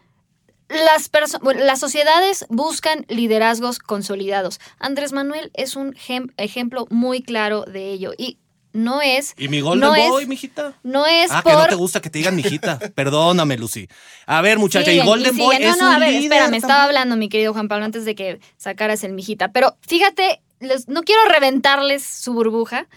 las, 0.70 1.10
las 1.56 1.80
sociedades 1.80 2.46
buscan 2.50 3.06
liderazgos 3.08 3.80
consolidados. 3.80 4.60
Andrés 4.80 5.14
Manuel 5.14 5.52
es 5.54 5.76
un 5.76 5.96
ejemplo 6.38 6.88
muy 6.90 7.22
claro 7.22 7.64
de 7.64 7.92
ello. 7.92 8.12
Y 8.18 8.40
no 8.74 9.02
es. 9.02 9.34
¿Y 9.38 9.48
mi 9.48 9.62
Golden 9.62 9.90
no 9.90 9.96
Boy, 9.96 10.24
es, 10.24 10.28
mijita? 10.30 10.74
No 10.84 11.06
es 11.06 11.32
Ah, 11.32 11.42
que 11.46 11.52
no 11.54 11.66
te 11.68 11.76
gusta 11.76 12.02
que 12.02 12.10
te 12.10 12.18
digan 12.20 12.36
mijita. 12.36 12.80
Perdóname, 12.96 13.58
Lucy. 13.58 13.88
A 14.26 14.42
ver, 14.42 14.58
muchacha, 14.60 14.92
y 14.92 14.96
Siguen, 14.96 15.06
Golden 15.06 15.38
Boy 15.38 15.56
es 15.60 15.78
No, 15.78 15.84
no, 15.84 15.90
un 15.90 15.96
a 15.96 16.00
ver, 16.00 16.14
espérame, 16.16 16.54
estaba 16.56 16.84
hablando, 16.84 17.16
mi 17.16 17.30
querido 17.30 17.54
Juan 17.54 17.68
Pablo, 17.68 17.86
antes 17.86 18.04
de 18.06 18.16
que 18.16 18.40
sacaras 18.58 19.04
el 19.04 19.14
mijita. 19.14 19.52
Pero 19.52 19.78
fíjate, 19.88 20.42
les- 20.60 20.88
no 20.90 21.04
quiero 21.04 21.24
reventarles 21.26 22.04
su 22.04 22.34
burbuja, 22.34 22.88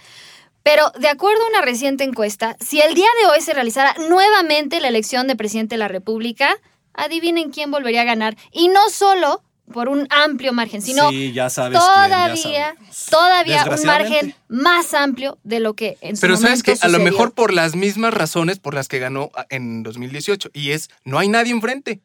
pero 0.62 0.90
de 0.99 1.09
acuerdo 1.09 1.45
a 1.45 1.49
una 1.50 1.61
reciente 1.62 2.02
encuesta, 2.04 2.56
si 2.61 2.80
el 2.80 2.95
día 2.95 3.06
de 3.21 3.26
hoy 3.28 3.40
se 3.40 3.54
realizara 3.54 3.95
nuevamente 4.09 4.80
la 4.80 4.88
elección 4.88 5.26
de 5.28 5.37
presidente 5.37 5.75
de 5.76 5.78
la 5.78 5.88
República, 5.88 6.56
adivinen 6.95 7.50
quién 7.50 7.71
volvería 7.71 8.00
a 8.00 8.04
ganar. 8.04 8.37
Y 8.50 8.68
no 8.68 8.88
solo 8.90 9.42
por 9.73 9.88
un 9.88 10.06
amplio 10.11 10.52
margen, 10.52 10.82
sino 10.82 11.11
Sí, 11.11 11.32
ya 11.32 11.50
sabes 11.50 11.78
quién, 11.78 12.11
ya 12.11 12.26
todavía, 12.35 12.75
todavía 13.11 13.64
un 13.64 13.87
margen 13.87 14.35
más 14.49 14.94
amplio 14.94 15.38
de 15.42 15.61
lo 15.61 15.75
que 15.75 15.99
en 16.00 16.16
su 16.16 16.20
Pero 16.20 16.37
sabes 16.37 16.62
que 16.62 16.76
a 16.80 16.88
lo 16.88 16.99
mejor 16.99 17.32
por 17.32 17.52
las 17.52 17.75
mismas 17.75 18.14
razones 18.14 18.58
por 18.58 18.75
las 18.75 18.88
que 18.88 18.99
ganó 18.99 19.30
en 19.50 19.82
2018, 19.82 20.50
y 20.52 20.70
es 20.70 20.90
no 21.04 21.18
hay 21.18 21.28
nadie 21.28 21.52
enfrente. 21.52 22.00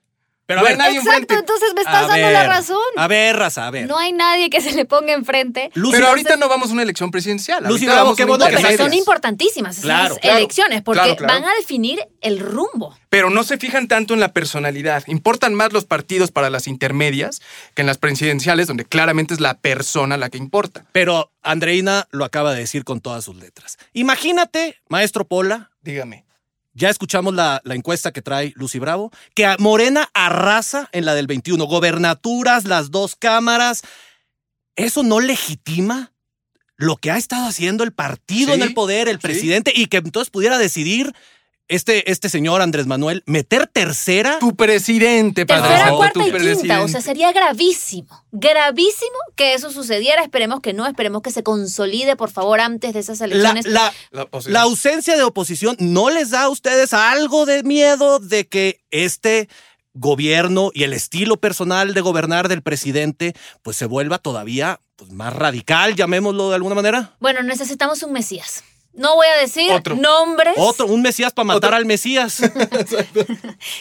Pero 0.51 0.60
a 0.60 0.63
no 0.63 0.67
hay 0.67 0.74
ver, 0.74 0.77
nadie 0.77 0.98
Exacto, 1.00 1.20
enfrente. 1.22 1.34
entonces 1.39 1.74
me 1.74 1.81
a 1.81 1.84
estás 1.84 2.08
dando 2.08 2.29
la 2.31 2.39
ver, 2.41 2.48
razón. 2.50 2.77
A 2.98 3.08
ver, 3.08 3.36
raza, 3.38 3.67
a 3.67 3.72
ver. 3.72 3.88
No 3.88 3.98
hay 3.98 4.12
nadie 4.13 4.50
que 4.50 4.62
se 4.62 4.72
le 4.74 4.86
ponga 4.86 5.13
enfrente. 5.13 5.72
Lucy, 5.75 5.91
Pero 5.93 6.05
entonces- 6.08 6.08
ahorita 6.10 6.36
no 6.38 6.50
vamos 6.50 6.70
a 6.70 6.74
una 6.74 6.84
elección 6.84 7.12
presidencial. 7.12 7.60
Lucy 7.63 7.86
ahorita 7.86 7.91
Bravo, 7.93 8.03
vamos 8.05 8.13
a 8.13 8.17
qué 8.17 8.24
una 8.24 8.29
bueno 8.38 8.46
que 8.58 8.63
pero 8.67 8.84
son 8.84 8.93
importantísimas 8.93 9.72
esas 9.77 9.84
Claro, 9.86 10.15
claro, 10.17 10.38
elecciones 10.38 10.81
porque 10.81 11.00
claro, 11.01 11.15
claro. 11.15 11.34
van 11.34 11.46
a 11.46 11.53
definir 11.55 12.00
el 12.22 12.39
rumbo. 12.39 12.96
Pero 13.10 13.29
no 13.29 13.43
se 13.43 13.58
fijan 13.58 13.88
tanto 13.88 14.13
en 14.13 14.20
la 14.20 14.31
personalidad. 14.34 15.03
Importan 15.08 15.53
más 15.53 15.74
los 15.74 15.86
partidos 15.86 16.31
para 16.31 16.50
las 16.50 16.67
intermedias 16.67 17.41
que 17.74 17.81
en 17.81 17.88
las 17.88 17.98
presidenciales, 17.98 18.67
donde 18.67 18.86
claramente 18.86 19.34
es 19.34 19.39
la 19.39 19.55
persona 19.58 20.17
la 20.17 20.29
que 20.29 20.38
importa. 20.38 20.86
Pero 20.91 21.31
Andreina 21.43 22.08
lo 22.12 22.24
acaba 22.25 22.53
de 22.53 22.60
decir 22.60 22.84
con 22.84 23.01
todas 23.01 23.24
sus 23.25 23.36
letras. 23.36 23.77
Imagínate, 23.93 24.77
maestro 24.89 25.25
Pola, 25.25 25.70
Dígame. 25.84 26.25
Ya 26.74 26.90
escuchamos 26.90 27.34
la, 27.34 27.62
la 27.66 27.75
encuesta 27.75 28.12
que 28.12 28.22
trae 28.22 28.54
Lucy 28.56 28.80
Bravo, 28.80 29.12
que 29.36 29.46
a 29.46 29.58
Morena 29.60 30.10
arrasa 30.13 30.90
en 30.92 31.06
la 31.06 31.13
del 31.16 31.28
21, 31.28 31.63
gobernaturas, 31.66 32.66
las 32.66 32.92
dos 32.92 33.16
cámaras. 33.16 33.82
¿Eso 34.75 35.04
no 35.04 35.20
legitima 35.20 36.13
lo 36.78 36.96
que 36.96 37.12
ha 37.12 37.18
estado 37.18 37.48
haciendo 37.48 37.84
el 37.84 37.92
partido 37.94 38.48
Sí, 38.50 38.54
en 38.54 38.62
el 38.63 38.74
poder, 38.74 39.08
el 39.08 39.18
sí. 39.18 39.22
presidente, 39.22 39.74
y 39.75 39.88
que 39.88 39.98
entonces 39.98 40.32
pudiera 40.32 40.58
decidir 40.58 41.13
este, 41.75 42.12
este 42.12 42.30
señor 42.30 42.62
Andrés 42.62 42.86
Manuel 42.88 43.24
meter 43.25 43.68
tercera? 43.68 44.40
Tu 44.40 44.56
presidente, 44.56 45.46
padre. 45.46 45.70
Tercera, 45.70 45.92
cuarta 45.92 46.13
tu 46.13 46.28
y 46.28 46.32
quinta. 46.32 46.82
O 46.84 46.88
sea, 46.88 47.01
sería 47.01 47.32
gravísimo. 47.32 48.25
Gravísimo 48.32 49.18
que 49.36 49.54
eso 49.54 49.72
sucediera. 49.72 50.22
Esperemos 50.24 50.62
que 50.62 50.74
no. 50.74 50.86
Esperemos 50.88 51.22
que 51.22 51.32
se 51.32 51.44
consolide, 51.44 52.16
por 52.16 52.32
favor, 52.32 52.60
antes 52.60 52.94
de 52.94 53.00
esas 53.00 53.22
elecciones. 53.22 53.66
la- 53.66 53.94
la 54.12 54.62
ausencia 54.62 55.16
de 55.18 55.24
oposición 55.24 55.75
no 55.80 56.10
les 56.10 56.30
da 56.32 56.44
a 56.44 56.50
ustedes 56.50 56.94
algo 56.94 57.46
de 57.46 57.63
miedo 57.63 58.20
de 58.20 58.48
que 58.48 58.82
este 58.92 59.48
gobierno 59.94 60.72
y 60.74 60.84
el 60.84 60.94
estilo 60.94 61.38
personal 61.38 61.94
de 61.94 62.01
gobernar 62.01 62.48
del 62.48 62.62
presidente 62.62 63.34
pues 63.62 63.75
se 63.78 63.86
vuelva 63.86 64.20
todavía 64.20 64.80
pues, 64.96 65.12
más 65.12 65.34
radical, 65.34 65.96
llamémoslo 65.96 66.50
de 66.50 66.56
alguna 66.56 66.75
manera. 66.75 67.16
Bueno, 67.20 67.44
necesitamos 67.44 68.01
un 68.04 68.13
Mesías. 68.13 68.63
No 68.93 69.15
voy 69.15 69.27
a 69.27 69.39
decir 69.39 69.71
Otro. 69.71 69.95
nombres. 69.95 70.53
Otro, 70.57 70.86
un 70.88 71.01
Mesías 71.01 71.31
para 71.33 71.45
matar 71.45 71.69
Otro. 71.69 71.75
al 71.77 71.86
Mesías. 71.86 72.41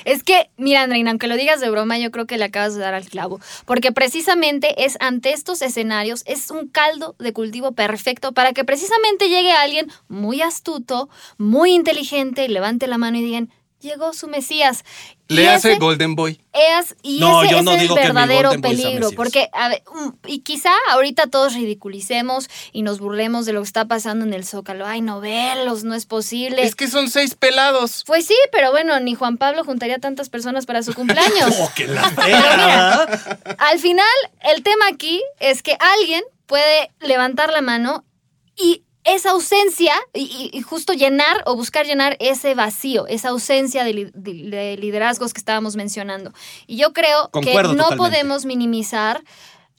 Es 0.05 0.23
que, 0.23 0.51
mira, 0.57 0.83
Andreina, 0.83 1.11
aunque 1.11 1.27
lo 1.27 1.37
digas 1.37 1.61
de 1.61 1.71
broma, 1.71 1.99
yo 1.99 2.11
creo 2.11 2.27
que 2.27 2.39
le 2.39 2.45
acabas 2.45 2.75
de 2.75 2.81
dar 2.81 2.95
al 2.95 3.07
clavo. 3.07 3.41
Porque 3.65 3.93
precisamente 3.93 4.85
es 4.85 4.97
ante 5.01 5.33
estos 5.33 5.63
escenarios, 5.63 6.23
es 6.27 6.51
un 6.51 6.69
caldo 6.69 7.17
de 7.19 7.33
cultivo 7.33 7.73
perfecto 7.73 8.33
para 8.33 8.53
que 8.53 8.65
precisamente 8.65 9.29
llegue 9.29 9.53
alguien 9.53 9.91
muy 10.09 10.43
astuto, 10.43 11.09
muy 11.39 11.73
inteligente, 11.73 12.45
y 12.45 12.49
levante 12.49 12.87
la 12.87 12.99
mano 12.99 13.19
y 13.19 13.23
digan, 13.23 13.51
llegó 13.81 14.13
su 14.13 14.29
Mesías. 14.29 14.85
Y 15.29 15.35
Le 15.35 15.49
hace 15.49 15.73
ese 15.73 15.79
Golden 15.79 16.17
Boy. 16.17 16.41
es, 16.53 16.97
y 17.03 17.21
No, 17.21 17.43
ese 17.43 17.53
yo 17.53 17.59
es 17.59 17.65
no 17.65 17.73
el 17.75 17.81
digo 17.81 17.95
que 17.95 18.01
mi 18.01 18.07
verdadero 18.09 18.61
peligro, 18.61 19.11
porque, 19.13 19.49
a 19.53 19.69
ver, 19.69 19.83
um, 19.95 20.13
y 20.27 20.41
quizá 20.41 20.73
ahorita 20.91 21.29
todos 21.29 21.55
ridiculicemos 21.55 22.49
y 22.73 22.83
nos 22.83 22.99
burlemos 22.99 23.47
de 23.47 23.53
lo 23.53 23.61
que 23.61 23.67
está 23.67 23.87
pasando 23.87 24.25
en 24.25 24.35
el 24.35 24.45
Zócalo. 24.45 24.87
Ay, 24.87 25.01
novelos, 25.01 25.85
no 25.85 25.95
es 25.95 26.07
posible. 26.07 26.63
Es 26.63 26.75
que 26.75 26.89
son 26.89 27.09
seis 27.09 27.35
pelados. 27.35 28.03
Pues 28.07 28.27
sí, 28.27 28.37
pero 28.51 28.73
bueno, 28.73 28.99
ni 29.01 29.15
Juan 29.15 29.37
Pablo 29.37 29.65
juntaría 29.65 29.99
tantas 29.99 30.29
personas 30.29 30.67
para 30.67 30.83
su 30.83 30.95
cumpleaños. 30.95 31.55
Oh, 31.61 31.71
que 31.75 31.87
la 31.87 32.11
Pero 32.17 32.39
mira, 32.39 33.35
al 33.59 33.79
final, 33.81 34.07
el 34.43 34.63
tema 34.63 34.87
aquí 34.89 35.23
es 35.41 35.63
que 35.63 35.77
alguien 35.79 36.23
puede 36.47 36.91
levantar 37.01 37.53
la 37.53 37.61
mano 37.61 38.05
y 38.57 38.85
esa 39.05 39.31
ausencia, 39.31 39.95
y, 40.13 40.61
justo 40.63 40.93
llenar 40.93 41.43
o 41.47 41.57
buscar 41.57 41.87
llenar 41.87 42.17
ese 42.21 42.55
vacío, 42.55 43.07
esa 43.07 43.31
ausencia 43.31 43.83
de, 43.85 43.93
li- 43.95 44.11
de- 44.15 44.51
de 44.51 44.77
liderazgos 44.77 45.33
que 45.33 45.39
estábamos 45.39 45.75
mencionando. 45.77 46.33
Y 46.67 46.77
yo 46.77 46.93
creo 46.93 47.31
Concuerdo 47.31 47.71
que 47.71 47.77
no 47.77 47.85
totalmente. 47.85 47.97
podemos 47.97 48.45
minimizar 48.45 49.23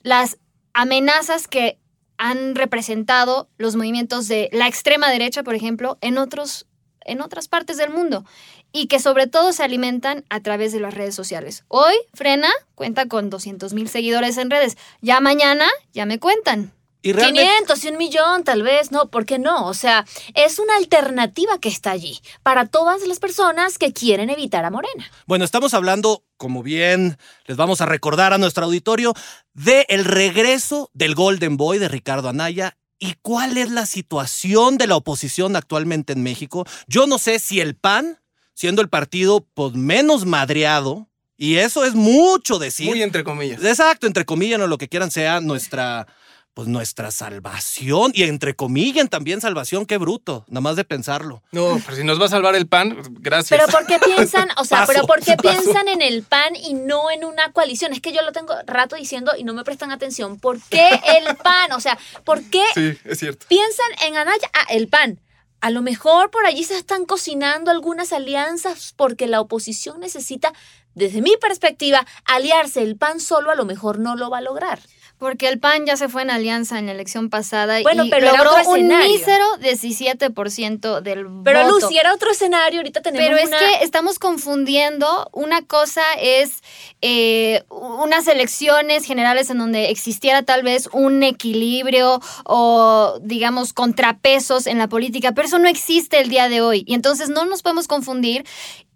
las 0.02 0.38
amenazas 0.74 1.46
que 1.48 1.78
han 2.18 2.54
representado 2.54 3.48
los 3.58 3.76
movimientos 3.76 4.28
de 4.28 4.48
la 4.52 4.66
extrema 4.68 5.08
derecha, 5.10 5.42
por 5.42 5.54
ejemplo, 5.54 5.98
en 6.00 6.18
otros 6.18 6.66
en 7.04 7.20
otras 7.20 7.48
partes 7.48 7.78
del 7.78 7.90
mundo 7.90 8.24
y 8.70 8.86
que 8.86 9.00
sobre 9.00 9.26
todo 9.26 9.52
se 9.52 9.64
alimentan 9.64 10.24
a 10.30 10.38
través 10.38 10.70
de 10.72 10.78
las 10.78 10.94
redes 10.94 11.16
sociales. 11.16 11.64
Hoy 11.66 11.94
Frena 12.14 12.48
cuenta 12.76 13.08
con 13.08 13.28
200 13.28 13.72
mil 13.72 13.88
seguidores 13.88 14.38
en 14.38 14.50
redes. 14.50 14.76
Ya 15.00 15.18
mañana 15.18 15.66
ya 15.92 16.06
me 16.06 16.20
cuentan. 16.20 16.72
Y 17.02 17.12
realmente, 17.12 17.42
500 17.42 17.84
y 17.84 17.88
un 17.88 17.98
millón, 17.98 18.44
tal 18.44 18.62
vez, 18.62 18.92
no, 18.92 19.10
¿por 19.10 19.26
qué 19.26 19.38
no? 19.38 19.66
O 19.66 19.74
sea, 19.74 20.06
es 20.34 20.58
una 20.60 20.76
alternativa 20.76 21.58
que 21.58 21.68
está 21.68 21.90
allí 21.90 22.20
para 22.42 22.66
todas 22.66 23.06
las 23.06 23.18
personas 23.18 23.76
que 23.76 23.92
quieren 23.92 24.30
evitar 24.30 24.64
a 24.64 24.70
Morena. 24.70 25.10
bueno, 25.26 25.44
estamos 25.44 25.74
hablando, 25.74 26.24
como 26.36 26.62
bien 26.62 27.18
les 27.46 27.56
vamos 27.56 27.80
a 27.80 27.86
recordar 27.86 28.32
a 28.32 28.38
nuestro 28.38 28.64
auditorio, 28.64 29.14
de 29.52 29.84
el 29.88 30.04
regreso 30.04 30.90
del 30.94 31.14
Golden 31.14 31.56
Boy 31.56 31.78
de 31.78 31.88
Ricardo 31.88 32.28
Anaya. 32.28 32.76
¿Y 33.00 33.14
cuál 33.20 33.58
es 33.58 33.68
la 33.68 33.84
situación 33.84 34.78
de 34.78 34.86
la 34.86 34.94
oposición 34.94 35.56
actualmente 35.56 36.12
en 36.12 36.22
México? 36.22 36.64
Yo 36.86 37.08
no 37.08 37.18
sé 37.18 37.40
si 37.40 37.58
el 37.60 37.74
PAN, 37.74 38.20
siendo 38.54 38.80
el 38.80 38.88
partido 38.88 39.44
pues, 39.54 39.74
menos 39.74 40.24
madreado, 40.24 41.08
y 41.36 41.56
eso 41.56 41.84
es 41.84 41.96
mucho 41.96 42.60
decir. 42.60 42.88
Muy 42.88 43.02
entre 43.02 43.24
comillas. 43.24 43.60
Exacto, 43.64 44.06
entre 44.06 44.24
comillas, 44.24 44.60
no 44.60 44.68
lo 44.68 44.78
que 44.78 44.88
quieran 44.88 45.10
sea 45.10 45.40
nuestra, 45.40 46.06
pues 46.54 46.68
nuestra 46.68 47.10
salvación. 47.10 48.12
Y 48.14 48.24
entre 48.24 48.54
comillas 48.54 49.08
también 49.08 49.40
salvación, 49.40 49.86
qué 49.86 49.96
bruto, 49.98 50.44
nada 50.48 50.60
más 50.60 50.76
de 50.76 50.84
pensarlo. 50.84 51.42
No, 51.52 51.80
pero 51.84 51.96
si 51.96 52.04
nos 52.04 52.20
va 52.20 52.26
a 52.26 52.28
salvar 52.28 52.54
el 52.54 52.66
pan, 52.66 52.96
gracias. 53.20 53.58
Pero 53.60 53.72
¿por 53.72 53.86
qué 53.86 53.98
piensan, 53.98 54.48
o 54.58 54.64
sea, 54.64 54.80
Paso, 54.80 54.92
pero 54.92 55.06
por 55.06 55.20
qué 55.20 55.36
paso. 55.36 55.60
piensan 55.62 55.88
en 55.88 56.02
el 56.02 56.22
PAN 56.22 56.54
y 56.56 56.74
no 56.74 57.10
en 57.10 57.24
una 57.24 57.52
coalición? 57.52 57.92
Es 57.92 58.00
que 58.00 58.12
yo 58.12 58.22
lo 58.22 58.32
tengo 58.32 58.54
rato 58.66 58.96
diciendo 58.96 59.32
y 59.38 59.44
no 59.44 59.54
me 59.54 59.64
prestan 59.64 59.90
atención. 59.92 60.38
¿Por 60.38 60.60
qué 60.62 60.88
el 61.18 61.36
PAN? 61.36 61.72
O 61.72 61.80
sea, 61.80 61.98
¿por 62.24 62.42
qué 62.44 62.62
Sí, 62.74 62.98
es 63.04 63.18
cierto. 63.18 63.46
piensan 63.48 63.86
en 64.06 64.16
Anaya? 64.16 64.50
Ah, 64.52 64.66
el 64.70 64.88
PAN. 64.88 65.20
A 65.60 65.70
lo 65.70 65.80
mejor 65.80 66.30
por 66.30 66.44
allí 66.44 66.64
se 66.64 66.76
están 66.76 67.04
cocinando 67.06 67.70
algunas 67.70 68.12
alianzas 68.12 68.94
porque 68.96 69.28
la 69.28 69.40
oposición 69.40 70.00
necesita, 70.00 70.52
desde 70.94 71.22
mi 71.22 71.36
perspectiva, 71.40 72.04
aliarse. 72.24 72.82
El 72.82 72.96
PAN 72.96 73.20
solo 73.20 73.50
a 73.50 73.54
lo 73.54 73.64
mejor 73.64 73.98
no 74.00 74.16
lo 74.16 74.28
va 74.28 74.38
a 74.38 74.42
lograr. 74.42 74.80
Porque 75.22 75.46
el 75.46 75.60
PAN 75.60 75.86
ya 75.86 75.96
se 75.96 76.08
fue 76.08 76.22
en 76.22 76.30
alianza 76.30 76.80
en 76.80 76.86
la 76.86 76.92
elección 76.92 77.30
pasada 77.30 77.80
Bueno, 77.82 78.06
y 78.06 78.10
pero 78.10 78.26
logró 78.26 78.56
un 78.66 78.88
mísero 78.88 79.44
17% 79.60 81.00
del 81.00 81.28
Pero 81.44 81.62
voto. 81.62 81.78
Lucy, 81.78 81.96
era 81.96 82.12
otro 82.12 82.32
escenario, 82.32 82.80
ahorita 82.80 83.02
tenemos 83.02 83.28
Pero 83.28 83.38
es 83.38 83.48
que 83.48 83.84
estamos 83.84 84.18
confundiendo. 84.18 85.30
Una 85.32 85.62
cosa 85.62 86.02
es 86.20 86.64
eh, 87.02 87.62
unas 87.68 88.26
elecciones 88.26 89.04
generales 89.04 89.48
en 89.50 89.58
donde 89.58 89.90
existiera 89.90 90.42
tal 90.42 90.64
vez 90.64 90.88
un 90.90 91.22
equilibrio 91.22 92.20
o, 92.44 93.16
digamos, 93.22 93.72
contrapesos 93.72 94.66
en 94.66 94.78
la 94.78 94.88
política, 94.88 95.30
pero 95.30 95.46
eso 95.46 95.60
no 95.60 95.68
existe 95.68 96.18
el 96.18 96.30
día 96.30 96.48
de 96.48 96.62
hoy. 96.62 96.82
Y 96.84 96.94
entonces 96.94 97.28
no 97.28 97.44
nos 97.44 97.62
podemos 97.62 97.86
confundir 97.86 98.44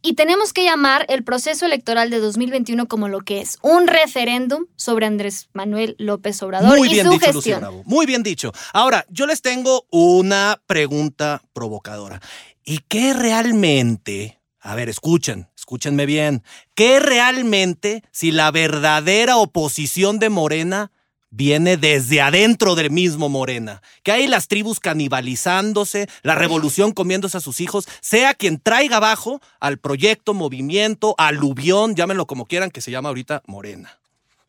y 0.07 0.15
tenemos 0.15 0.53
que 0.53 0.63
llamar 0.63 1.05
el 1.09 1.25
proceso 1.25 1.67
electoral 1.67 2.11
de 2.11 2.21
2021 2.21 2.87
como 2.87 3.09
lo 3.09 3.23
que 3.23 3.41
es, 3.41 3.59
un 3.63 3.89
referéndum 3.89 4.67
sobre 4.77 5.05
Andrés 5.05 5.49
Manuel 5.53 5.97
López 5.99 6.41
Obrador 6.45 6.79
Muy 6.79 6.89
y 6.89 6.93
bien 6.93 7.07
su 7.07 7.13
dicho, 7.15 7.33
gestión. 7.33 7.59
Bravo. 7.59 7.83
Muy 7.87 8.07
bien 8.07 8.23
dicho. 8.23 8.53
Ahora, 8.73 9.05
yo 9.09 9.27
les 9.27 9.43
tengo 9.43 9.85
una 9.91 10.63
pregunta 10.69 11.43
provocadora. 11.53 12.21
¿Y 12.65 12.79
qué 12.87 13.15
realmente, 13.15 14.39
a 14.61 14.77
ver, 14.77 14.89
escuchen, 14.89 15.49
escúchenme 15.57 16.07
bien, 16.07 16.45
qué 16.77 17.01
realmente 17.01 18.05
si 18.13 18.31
la 18.31 18.53
verdadera 18.53 19.39
oposición 19.39 20.21
de 20.21 20.31
Morena 20.31 20.93
viene 21.30 21.76
desde 21.76 22.21
adentro 22.21 22.75
del 22.75 22.90
mismo 22.90 23.28
Morena? 23.28 23.83
Que 24.02 24.12
hay 24.12 24.26
las 24.26 24.49
tribus 24.49 24.80
canibalizándose, 24.80 26.09
la 26.23 26.35
revolución 26.35 26.92
comiéndose 26.92 27.37
a 27.37 27.40
sus 27.40 27.61
hijos, 27.61 27.87
sea 28.00 28.35
quien 28.35 28.59
traiga 28.61 28.97
abajo 28.99 29.40
al 29.61 29.78
proyecto, 29.78 30.35
movimiento, 30.35 31.14
aluvión, 31.18 31.95
llámenlo 31.95 32.26
como 32.26 32.47
quieran, 32.47 32.71
que 32.71 32.80
se 32.80 32.90
llama 32.90 33.09
ahorita 33.09 33.42
Morena. 33.47 33.99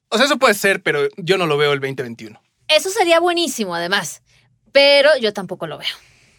O 0.10 0.18
sea, 0.18 0.26
eso 0.26 0.38
puede 0.38 0.54
ser, 0.54 0.82
pero 0.82 1.02
yo 1.18 1.38
no 1.38 1.46
lo 1.48 1.58
veo 1.58 1.74
el 1.74 1.80
2021. 1.80 2.40
Eso 2.70 2.90
sería 2.90 3.20
buenísimo, 3.20 3.76
además. 3.76 4.22
Pero 4.72 5.10
yo 5.20 5.34
tampoco 5.34 5.68
lo 5.68 5.78
veo. 5.78 5.88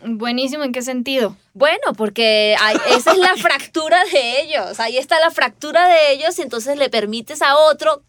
Buenísimo, 0.04 0.62
¿en 0.62 0.73
qué 0.73 0.80
sentido? 0.83 1.37
Bueno, 1.54 1.92
porque 1.97 2.54
hay- 2.61 2.76
esa 2.97 3.12
es 3.12 3.18
la 3.18 3.35
fractura 3.37 3.99
de 4.12 4.42
ellos. 4.42 4.78
Ahí 4.78 4.97
está 4.97 5.18
la 5.18 5.30
fractura 5.30 5.88
de 5.88 6.12
ellos 6.12 6.38
y 6.38 6.42
entonces 6.42 6.78
le 6.78 6.88
permites 6.88 7.42
a 7.42 7.57
otro 7.57 8.02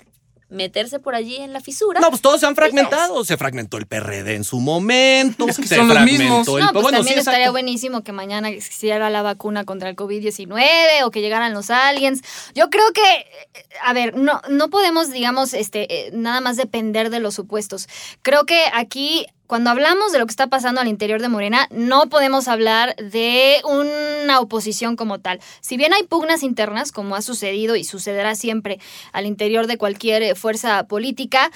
meterse 0.50 1.00
por 1.00 1.16
allí 1.16 1.38
en 1.38 1.54
la 1.54 1.62
fisura. 1.62 2.00
No, 2.00 2.10
pues 2.10 2.22
todos 2.22 2.40
se 2.40 2.46
han 2.48 2.56
fragmentado. 2.56 3.24
Se 3.24 3.38
fragmentó 3.38 3.78
el 3.78 3.86
PRD 3.86 4.36
en 4.36 4.44
su 4.44 4.60
momento. 4.60 5.48
Es 5.48 5.58
que 5.58 5.68
se 5.68 5.76
son 5.76 5.88
los 5.88 5.96
fragmentó 5.98 6.24
mismos. 6.24 6.48
el- 6.48 6.66
No, 6.66 6.72
pues 6.74 6.84
bueno, 6.84 6.98
también 6.98 7.16
sí, 7.16 7.20
estaría 7.20 7.40
exacto. 7.40 7.52
buenísimo 7.54 8.02
que 8.04 8.12
mañana 8.12 8.50
existiera 8.50 9.10
la 9.10 9.22
vacuna 9.22 9.64
contra 9.66 9.90
el 9.90 9.96
COVID-19 9.96 11.04
o 11.06 11.12
que 11.12 11.22
llegaran 11.22 11.54
los 11.54 11.70
aliens. 11.70 12.22
Yo 12.56 12.70
creo 12.70 12.92
que, 12.94 13.02
eh, 13.02 13.64
a 13.84 13.94
ver, 13.94 14.16
no, 14.18 14.42
no 14.50 14.70
podemos, 14.70 15.12
digamos, 15.12 15.54
este, 15.54 16.08
eh, 16.08 16.10
nada 16.14 16.42
más 16.42 16.58
depender 16.58 17.10
de 17.10 17.20
los 17.20 17.36
supuestos. 17.36 17.88
Creo 18.22 18.46
que 18.46 18.64
aquí 18.74 19.26
cuando 19.50 19.72
hablamos 19.72 20.12
de 20.12 20.20
lo 20.20 20.28
que 20.28 20.30
está 20.30 20.46
pasando 20.46 20.80
al 20.80 20.88
interior 20.88 21.24
de 21.24 21.28
Morena, 21.28 21.68
no 21.72 22.08
podemos 22.08 22.48
hablar 22.48 22.96
de 22.98 23.60
una 23.64 24.40
oposición 24.40 24.96
como 24.96 25.18
tal. 25.18 25.40
Si 25.60 25.76
bien 25.76 25.92
hay 25.92 26.04
pugnas 26.04 26.44
internas, 26.44 26.92
como 26.92 27.16
ha 27.16 27.24
sucedido 27.24 27.76
y 27.76 27.84
sucederá 27.84 28.36
siempre 28.36 28.80
al 29.12 29.26
interior 29.26 29.66
de 29.66 29.80
cualquier 29.80 30.22
eh, 30.22 30.36
fuerza 30.36 30.84
política, 30.84 31.50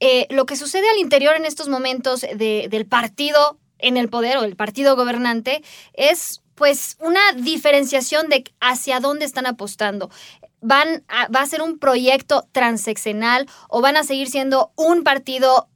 eh, 0.00 0.26
lo 0.30 0.46
que 0.46 0.56
sucede 0.56 0.88
al 0.88 0.96
interior 0.96 1.36
en 1.36 1.44
estos 1.44 1.68
momentos 1.68 2.22
de- 2.22 2.66
del 2.70 2.86
partido 2.86 3.58
en 3.78 3.98
el 3.98 4.08
poder 4.08 4.38
o 4.38 4.44
el 4.44 4.56
partido 4.56 4.96
gobernante 4.96 5.62
es 5.92 6.40
pues 6.54 6.96
una 7.00 7.20
diferenciación 7.36 8.30
de 8.30 8.44
hacia 8.60 9.00
dónde 9.00 9.26
están 9.26 9.44
apostando. 9.44 10.08
Van 10.62 11.04
a- 11.08 11.28
va 11.28 11.42
a 11.42 11.46
ser 11.46 11.60
un 11.60 11.78
proyecto 11.78 12.46
transeccional 12.52 13.46
o 13.68 13.82
van 13.82 13.98
a 13.98 14.02
seguir 14.04 14.30
siendo 14.30 14.72
un 14.76 15.02
partido, 15.02 15.68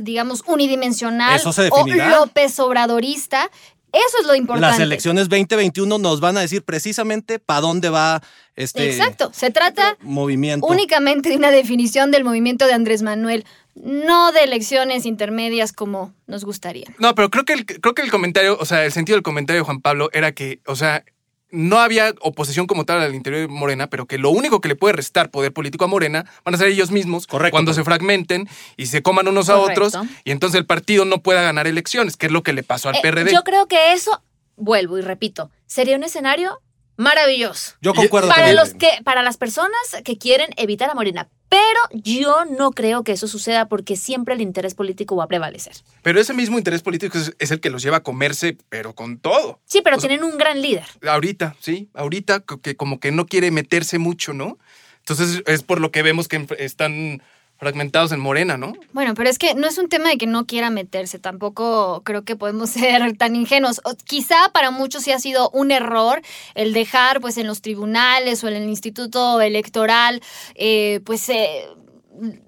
digamos, 0.00 0.42
unidimensional 0.46 1.36
Eso 1.36 1.52
se 1.52 1.68
o. 1.70 1.86
López 1.86 2.58
Obradorista. 2.58 3.50
Eso 3.92 4.18
es 4.20 4.26
lo 4.26 4.34
importante. 4.36 4.68
Las 4.68 4.78
elecciones 4.78 5.28
2021 5.28 5.98
nos 5.98 6.20
van 6.20 6.36
a 6.36 6.40
decir 6.40 6.62
precisamente 6.62 7.40
para 7.40 7.60
dónde 7.60 7.88
va 7.88 8.22
este 8.54 8.88
Exacto. 8.88 9.30
Se 9.34 9.50
trata 9.50 9.96
movimiento. 10.00 10.66
únicamente 10.66 11.28
de 11.28 11.36
una 11.36 11.50
definición 11.50 12.10
del 12.12 12.22
movimiento 12.22 12.66
de 12.66 12.74
Andrés 12.74 13.02
Manuel, 13.02 13.44
no 13.74 14.30
de 14.32 14.44
elecciones 14.44 15.06
intermedias 15.06 15.72
como 15.72 16.14
nos 16.26 16.44
gustaría. 16.44 16.86
No, 16.98 17.14
pero 17.14 17.30
creo 17.30 17.44
que, 17.44 17.54
el, 17.54 17.66
creo 17.66 17.94
que 17.94 18.02
el 18.02 18.10
comentario, 18.10 18.56
o 18.60 18.64
sea, 18.64 18.84
el 18.84 18.92
sentido 18.92 19.16
del 19.16 19.22
comentario 19.22 19.62
de 19.62 19.64
Juan 19.64 19.80
Pablo 19.80 20.08
era 20.12 20.32
que, 20.32 20.60
o 20.66 20.76
sea, 20.76 21.04
no 21.52 21.78
había 21.80 22.14
oposición 22.20 22.66
como 22.66 22.84
tal 22.84 23.00
al 23.00 23.14
interior 23.14 23.42
de 23.42 23.48
Morena, 23.48 23.88
pero 23.88 24.06
que 24.06 24.18
lo 24.18 24.30
único 24.30 24.60
que 24.60 24.68
le 24.68 24.76
puede 24.76 24.94
restar 24.94 25.30
poder 25.30 25.52
político 25.52 25.84
a 25.84 25.88
Morena 25.88 26.24
van 26.44 26.54
a 26.54 26.58
ser 26.58 26.68
ellos 26.68 26.90
mismos 26.90 27.26
Correcto, 27.26 27.52
cuando 27.52 27.74
se 27.74 27.84
fragmenten 27.84 28.48
y 28.76 28.86
se 28.86 29.02
coman 29.02 29.28
unos 29.28 29.48
a 29.48 29.58
otros 29.58 29.94
y 30.24 30.30
entonces 30.30 30.58
el 30.58 30.66
partido 30.66 31.04
no 31.04 31.18
pueda 31.18 31.42
ganar 31.42 31.66
elecciones, 31.66 32.16
que 32.16 32.26
es 32.26 32.32
lo 32.32 32.42
que 32.42 32.52
le 32.52 32.62
pasó 32.62 32.88
al 32.88 32.96
Eh, 32.96 33.00
PRD. 33.02 33.32
Yo 33.32 33.42
creo 33.42 33.66
que 33.66 33.92
eso, 33.92 34.22
vuelvo 34.56 34.98
y 34.98 35.02
repito, 35.02 35.50
sería 35.66 35.96
un 35.96 36.04
escenario 36.04 36.60
maravilloso. 36.96 37.74
Yo 37.80 37.94
concuerdo 37.94 38.28
Para 38.28 38.52
los 38.52 38.74
que, 38.74 38.90
para 39.04 39.22
las 39.22 39.36
personas 39.36 39.80
que 40.04 40.18
quieren 40.18 40.50
evitar 40.56 40.90
a 40.90 40.94
Morena. 40.94 41.28
Pero 41.50 41.80
yo 41.92 42.44
no 42.46 42.70
creo 42.70 43.02
que 43.04 43.12
eso 43.12 43.26
suceda 43.28 43.66
porque 43.68 43.96
siempre 43.96 44.34
el 44.34 44.40
interés 44.40 44.74
político 44.74 45.16
va 45.16 45.24
a 45.24 45.28
prevalecer. 45.28 45.74
Pero 46.02 46.20
ese 46.20 46.32
mismo 46.32 46.56
interés 46.56 46.80
político 46.80 47.18
es, 47.18 47.34
es 47.40 47.50
el 47.50 47.60
que 47.60 47.70
los 47.70 47.82
lleva 47.82 47.98
a 47.98 48.02
comerse, 48.02 48.56
pero 48.68 48.94
con 48.94 49.18
todo. 49.18 49.60
Sí, 49.66 49.80
pero 49.82 49.96
O 49.96 50.00
sea- 50.00 50.08
tienen 50.08 50.24
un 50.24 50.38
gran 50.38 50.62
líder. 50.62 50.84
Ahorita, 51.06 51.56
sí, 51.60 51.90
ahorita 51.92 52.44
que 52.62 52.76
como 52.76 53.00
que 53.00 53.10
no 53.10 53.26
quiere 53.26 53.50
meterse 53.50 53.98
mucho, 53.98 54.32
¿no? 54.32 54.58
Entonces 55.00 55.42
es 55.46 55.62
por 55.64 55.80
lo 55.80 55.90
que 55.90 56.02
vemos 56.02 56.28
que 56.28 56.46
están 56.58 57.20
fragmentados 57.60 58.10
en 58.12 58.20
Morena, 58.20 58.56
¿no? 58.56 58.72
Bueno, 58.92 59.12
pero 59.14 59.28
es 59.28 59.38
que 59.38 59.54
no 59.54 59.68
es 59.68 59.76
un 59.76 59.90
tema 59.90 60.08
de 60.08 60.16
que 60.16 60.26
no 60.26 60.46
quiera 60.46 60.70
meterse, 60.70 61.18
tampoco 61.18 62.00
creo 62.04 62.24
que 62.24 62.34
podemos 62.34 62.70
ser 62.70 63.16
tan 63.18 63.36
ingenuos. 63.36 63.82
Quizá 64.06 64.50
para 64.52 64.70
muchos 64.70 65.04
sí 65.04 65.12
ha 65.12 65.20
sido 65.20 65.50
un 65.50 65.70
error 65.70 66.22
el 66.54 66.72
dejar 66.72 67.20
pues 67.20 67.36
en 67.36 67.46
los 67.46 67.60
tribunales 67.60 68.42
o 68.42 68.48
en 68.48 68.56
el 68.56 68.68
instituto 68.68 69.42
electoral 69.42 70.22
eh, 70.54 71.00
pues 71.04 71.28
eh, 71.28 71.66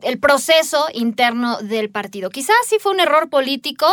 el 0.01 0.19
proceso 0.19 0.87
interno 0.95 1.59
del 1.59 1.91
partido. 1.91 2.31
Quizás 2.31 2.57
sí 2.67 2.79
fue 2.81 2.93
un 2.93 3.01
error 3.01 3.29
político, 3.29 3.87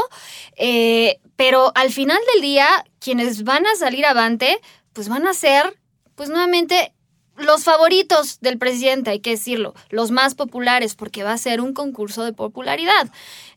eh, 0.55 1.19
pero 1.35 1.73
al 1.75 1.91
final 1.91 2.19
del 2.33 2.41
día 2.41 2.85
quienes 2.99 3.43
van 3.43 3.67
a 3.67 3.75
salir 3.75 4.05
avante 4.05 4.57
pues 4.93 5.09
van 5.09 5.27
a 5.27 5.33
ser 5.33 5.77
pues 6.15 6.29
nuevamente 6.29 6.93
los 7.39 7.63
favoritos 7.63 8.39
del 8.41 8.57
presidente, 8.57 9.09
hay 9.11 9.19
que 9.19 9.31
decirlo, 9.31 9.73
los 9.89 10.11
más 10.11 10.35
populares, 10.35 10.95
porque 10.95 11.23
va 11.23 11.33
a 11.33 11.37
ser 11.37 11.61
un 11.61 11.73
concurso 11.73 12.23
de 12.23 12.33
popularidad. 12.33 13.09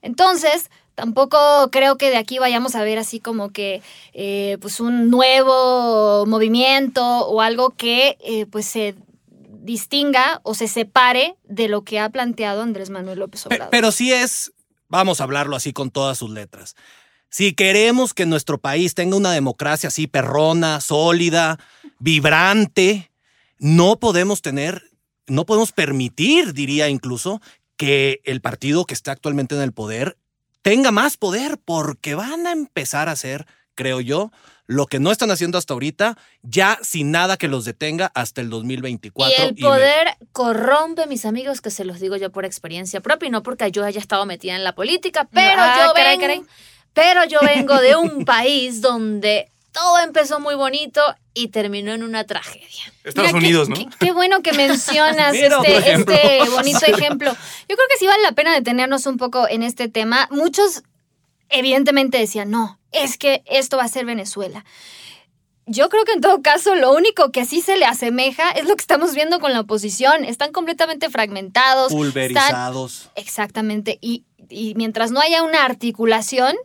Entonces, 0.03 0.71
tampoco 0.95 1.39
creo 1.71 1.97
que 1.97 2.11
de 2.11 2.17
aquí 2.17 2.39
vayamos 2.39 2.75
a 2.75 2.83
ver 2.83 2.99
así 2.99 3.19
como 3.21 3.51
que 3.51 3.83
eh, 4.13 4.59
pues 4.61 4.81
un 4.81 5.11
nuevo 5.11 6.27
movimiento 6.27 7.03
o 7.05 7.41
algo 7.41 7.71
que 7.71 8.17
eh, 8.21 8.47
pues 8.47 8.67
se 8.67 8.95
distinga 9.65 10.41
o 10.43 10.55
se 10.55 10.67
separe 10.69 11.37
de 11.45 11.69
lo 11.69 11.83
que 11.83 12.01
ha 12.01 12.09
planteado 12.11 12.63
Andrés 12.63 12.91
Manuel 12.91 13.21
López 13.21 13.43
Pe- 13.45 13.55
Obrador. 13.55 13.71
Pero 13.71 13.93
sí 13.93 14.13
es, 14.13 14.53
vamos 14.89 15.21
a 15.21 15.25
hablarlo 15.25 15.55
así 15.57 15.73
con 15.73 15.91
todas 15.91 16.19
sus 16.19 16.31
letras. 16.31 16.75
Si 17.31 17.55
queremos 17.55 18.13
que 18.13 18.27
nuestro 18.27 18.59
país 18.59 18.95
tenga 18.95 19.17
una 19.17 19.33
democracia 19.33 19.87
así 19.89 20.07
perrona, 20.07 20.81
sólida, 20.81 21.59
vibrante, 21.99 23.12
no 23.63 24.01
podemos 24.01 24.43
tener, 24.43 24.83
no 25.29 25.47
podemos 25.47 25.71
permitir, 25.71 26.53
diría 26.53 26.89
incluso, 26.89 27.41
que 27.77 28.21
el 28.25 28.41
partido 28.41 28.85
que 28.87 28.95
está 28.95 29.13
actualmente 29.13 29.55
en 29.55 29.61
el 29.63 29.73
poder 29.73 30.17
tenga 30.63 30.91
más 30.91 31.17
poder, 31.17 31.59
porque 31.65 32.17
van 32.17 32.47
a 32.49 32.53
empezar 32.53 33.09
a 33.09 33.13
hacer, 33.13 33.47
creo 33.77 34.01
yo, 34.01 34.33
lo 34.67 34.87
que 34.87 34.99
no 34.99 35.13
están 35.13 35.31
haciendo 35.31 35.59
hasta 35.59 35.75
ahorita, 35.75 36.19
ya 36.43 36.77
sin 36.83 37.13
nada 37.13 37.37
que 37.37 37.47
los 37.47 37.65
detenga 37.65 38.11
hasta 38.17 38.41
el 38.41 38.51
2024. 38.51 39.33
Y 39.45 39.49
el 39.49 39.55
me- 39.55 39.61
poder 39.61 40.09
corrompe, 40.33 41.07
mis 41.07 41.25
amigos, 41.25 41.61
que 41.61 41.71
se 41.71 41.85
los 41.85 42.01
digo 42.01 42.17
yo 42.17 42.33
por 42.33 42.45
experiencia 42.45 43.01
propia 43.01 43.29
y 43.29 43.31
no 43.31 43.45
porque 43.45 43.71
yo 43.71 43.85
haya 43.85 44.01
estado 44.01 44.27
metida 44.27 44.57
en 44.57 44.65
la 44.65 44.75
política, 44.75 45.29
pero 45.33 45.63
Ah, 45.63 45.85
yo 45.87 45.95
caray, 45.95 46.17
vengo, 46.19 46.21
caray. 46.23 46.43
pero 46.95 47.25
yo 47.27 47.39
vengo 47.43 47.81
de 47.81 47.95
un 47.95 48.25
país 48.25 48.81
donde 48.81 49.52
todo 49.73 49.99
empezó 50.01 50.39
muy 50.41 50.55
bonito 50.55 51.01
y 51.35 51.49
terminó 51.49 51.93
en 51.93 52.03
una 52.03 52.25
tragedia. 52.25 52.69
Estados 53.05 53.33
Mira, 53.33 53.41
qué- 53.41 53.47
Unidos, 53.47 53.69
¿no? 53.69 53.75
Qué, 53.77 53.87
qué 53.99 54.13
bueno 54.13 54.43
que 54.43 54.53
mencionas 54.55 55.35
este, 55.35 55.77
ejemplo. 55.79 56.15
este 56.15 56.51
bonito 56.51 56.87
ejemplo. 56.87 57.31
Yo 57.33 57.77
creo 57.77 57.89
que 57.91 57.99
sí 57.99 58.07
vale 58.07 58.23
la 58.23 58.33
pena 58.33 58.53
detenernos 58.55 59.07
un 59.07 59.17
poco 59.17 59.49
en 59.49 59.63
este 59.63 59.89
tema. 59.89 60.29
Muchos 60.31 60.83
evidentemente 61.49 62.19
decían, 62.19 62.51
no, 62.51 62.79
es 62.93 63.19
que 63.19 63.43
esto 63.47 63.77
va 63.77 63.85
a 63.85 63.89
ser 63.89 64.05
Venezuela. 64.05 64.65
Yo 65.67 65.89
creo 65.89 66.05
que 66.05 66.13
en 66.13 66.21
todo 66.21 66.43
caso 66.43 66.75
lo 66.75 66.93
único 66.93 67.31
que 67.31 67.45
sí 67.45 67.61
se 67.61 67.77
le 67.77 67.85
asemeja 67.85 68.51
es 68.51 68.65
lo 68.67 68.75
que 68.75 68.81
estamos 68.81 69.15
viendo 69.15 69.39
con 69.39 69.53
la 69.53 69.61
oposición. 69.61 70.25
Están 70.25 70.51
completamente 70.53 71.09
fragmentados. 71.09 71.87
están- 71.87 71.99
pulverizados. 71.99 73.11
Exactamente. 73.15 73.97
Y, 74.01 74.25
y 74.49 74.75
mientras 74.75 75.13
no 75.13 75.21
haya 75.21 75.43
una 75.45 75.65
articulación, 75.65 76.57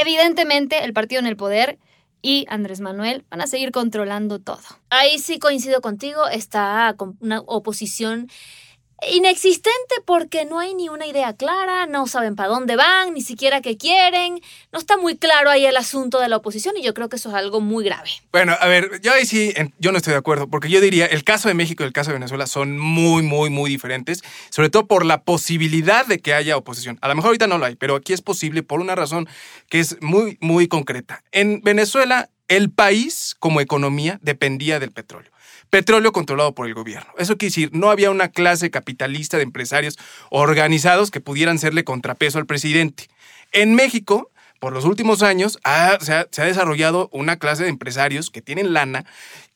evidentemente 0.00 0.84
el 0.84 0.92
partido 0.92 1.20
en 1.20 1.26
el 1.26 1.36
poder 1.36 1.78
y 2.22 2.46
Andrés 2.48 2.80
Manuel 2.80 3.24
van 3.30 3.40
a 3.40 3.46
seguir 3.46 3.72
controlando 3.72 4.38
todo. 4.38 4.60
Ahí 4.90 5.18
sí 5.18 5.38
coincido 5.38 5.80
contigo, 5.80 6.28
está 6.28 6.94
una 7.20 7.40
oposición 7.40 8.28
inexistente 9.08 9.94
porque 10.04 10.44
no 10.44 10.58
hay 10.58 10.74
ni 10.74 10.88
una 10.88 11.06
idea 11.06 11.34
clara, 11.34 11.86
no 11.86 12.06
saben 12.06 12.36
para 12.36 12.48
dónde 12.48 12.76
van, 12.76 13.14
ni 13.14 13.22
siquiera 13.22 13.60
qué 13.60 13.76
quieren, 13.76 14.40
no 14.72 14.78
está 14.78 14.96
muy 14.96 15.16
claro 15.16 15.50
ahí 15.50 15.64
el 15.64 15.76
asunto 15.76 16.20
de 16.20 16.28
la 16.28 16.36
oposición 16.36 16.76
y 16.76 16.82
yo 16.82 16.94
creo 16.94 17.08
que 17.08 17.16
eso 17.16 17.30
es 17.30 17.34
algo 17.34 17.60
muy 17.60 17.84
grave. 17.84 18.10
Bueno, 18.32 18.56
a 18.58 18.66
ver, 18.66 19.00
yo 19.00 19.12
ahí 19.12 19.24
sí, 19.24 19.54
yo 19.78 19.92
no 19.92 19.98
estoy 19.98 20.12
de 20.12 20.18
acuerdo, 20.18 20.48
porque 20.48 20.68
yo 20.68 20.80
diría, 20.80 21.06
el 21.06 21.24
caso 21.24 21.48
de 21.48 21.54
México 21.54 21.82
y 21.82 21.86
el 21.86 21.92
caso 21.92 22.10
de 22.10 22.14
Venezuela 22.14 22.46
son 22.46 22.78
muy, 22.78 23.22
muy, 23.22 23.50
muy 23.50 23.70
diferentes, 23.70 24.22
sobre 24.50 24.70
todo 24.70 24.86
por 24.86 25.04
la 25.04 25.22
posibilidad 25.22 26.06
de 26.06 26.18
que 26.18 26.34
haya 26.34 26.56
oposición. 26.56 26.98
A 27.00 27.08
lo 27.08 27.14
mejor 27.14 27.28
ahorita 27.28 27.46
no 27.46 27.58
lo 27.58 27.66
hay, 27.66 27.76
pero 27.76 27.96
aquí 27.96 28.12
es 28.12 28.22
posible 28.22 28.62
por 28.62 28.80
una 28.80 28.94
razón 28.94 29.28
que 29.68 29.80
es 29.80 30.00
muy, 30.00 30.36
muy 30.40 30.68
concreta. 30.68 31.22
En 31.32 31.60
Venezuela, 31.62 32.28
el 32.48 32.70
país 32.70 33.36
como 33.38 33.60
economía 33.60 34.18
dependía 34.22 34.80
del 34.80 34.90
petróleo. 34.90 35.30
Petróleo 35.70 36.12
controlado 36.12 36.54
por 36.54 36.66
el 36.66 36.74
gobierno. 36.74 37.10
Eso 37.16 37.38
quiere 37.38 37.50
decir, 37.50 37.70
no 37.72 37.90
había 37.90 38.10
una 38.10 38.28
clase 38.28 38.70
capitalista 38.70 39.36
de 39.36 39.44
empresarios 39.44 39.98
organizados 40.28 41.10
que 41.10 41.20
pudieran 41.20 41.58
serle 41.58 41.84
contrapeso 41.84 42.38
al 42.38 42.46
presidente. 42.46 43.08
En 43.52 43.74
México, 43.74 44.30
por 44.58 44.72
los 44.72 44.84
últimos 44.84 45.22
años 45.22 45.58
se 46.00 46.12
ha 46.12 46.44
desarrollado 46.44 47.08
una 47.12 47.36
clase 47.36 47.62
de 47.62 47.70
empresarios 47.70 48.30
que 48.30 48.42
tienen 48.42 48.72
lana, 48.72 49.06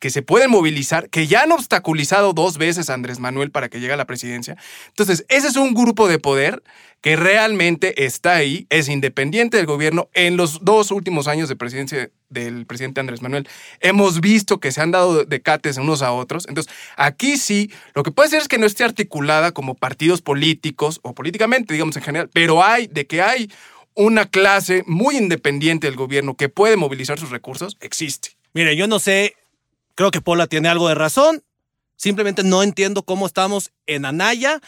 que 0.05 0.11
se 0.11 0.21
pueden 0.21 0.51
movilizar, 0.51 1.09
que 1.09 1.27
ya 1.27 1.45
han 1.45 1.53
obstaculizado 1.53 2.35
dos 2.35 2.59
veces 2.59 2.91
a 2.91 2.93
Andrés 2.93 3.21
Manuel 3.21 3.51
para 3.51 3.71
que 3.71 3.81
llegue 3.81 3.95
a 3.95 3.97
la 3.97 4.05
presidencia. 4.05 4.55
Entonces, 4.89 5.25
ese 5.31 5.49
es 5.49 5.57
un 5.57 5.73
grupo 5.73 6.09
de 6.09 6.19
poder 6.19 6.63
que 7.01 7.17
realmente 7.17 8.05
está 8.05 8.35
ahí, 8.35 8.67
es 8.69 8.91
independiente 8.91 9.57
del 9.57 9.65
gobierno. 9.65 10.11
En 10.13 10.37
los 10.37 10.63
dos 10.63 10.91
últimos 10.91 11.27
años 11.27 11.49
de 11.49 11.57
presidencia 11.57 12.11
del 12.29 12.67
presidente 12.67 13.01
Andrés 13.01 13.23
Manuel, 13.23 13.49
hemos 13.81 14.21
visto 14.21 14.61
que 14.61 14.73
se 14.73 14.83
han 14.83 14.91
dado 14.91 15.25
decates 15.25 15.79
unos 15.79 16.03
a 16.03 16.13
otros. 16.13 16.45
Entonces, 16.51 16.71
aquí 16.99 17.39
sí, 17.39 17.73
lo 17.95 18.03
que 18.03 18.11
puede 18.11 18.29
ser 18.29 18.43
es 18.43 18.49
que 18.49 18.59
no 18.59 18.67
esté 18.67 18.85
articulada 18.85 19.53
como 19.53 19.75
partidos 19.75 20.21
políticos 20.21 21.01
o 21.03 21.15
políticamente, 21.15 21.73
digamos 21.73 21.97
en 21.97 22.03
general, 22.03 22.29
pero 22.31 22.63
hay, 22.63 22.89
de 22.89 23.07
que 23.07 23.23
hay 23.23 23.51
una 23.95 24.27
clase 24.27 24.85
muy 24.87 25.17
independiente 25.17 25.87
del 25.87 25.97
gobierno 25.97 26.35
que 26.37 26.51
puede 26.51 26.77
movilizar 26.77 27.19
sus 27.19 27.31
recursos, 27.31 27.79
existe. 27.81 28.37
Mire, 28.53 28.77
yo 28.77 28.87
no 28.87 29.01
sé, 29.01 29.35
creo 29.95 30.11
que 30.11 30.21
Pola 30.21 30.47
tiene 30.47 30.69
algo 30.69 30.89
de 30.89 30.95
razón. 30.95 31.43
Simplemente 31.97 32.43
no 32.43 32.63
entiendo 32.63 33.03
cómo 33.03 33.27
estamos 33.27 33.73
en 33.87 34.05
Anaya 34.05 34.61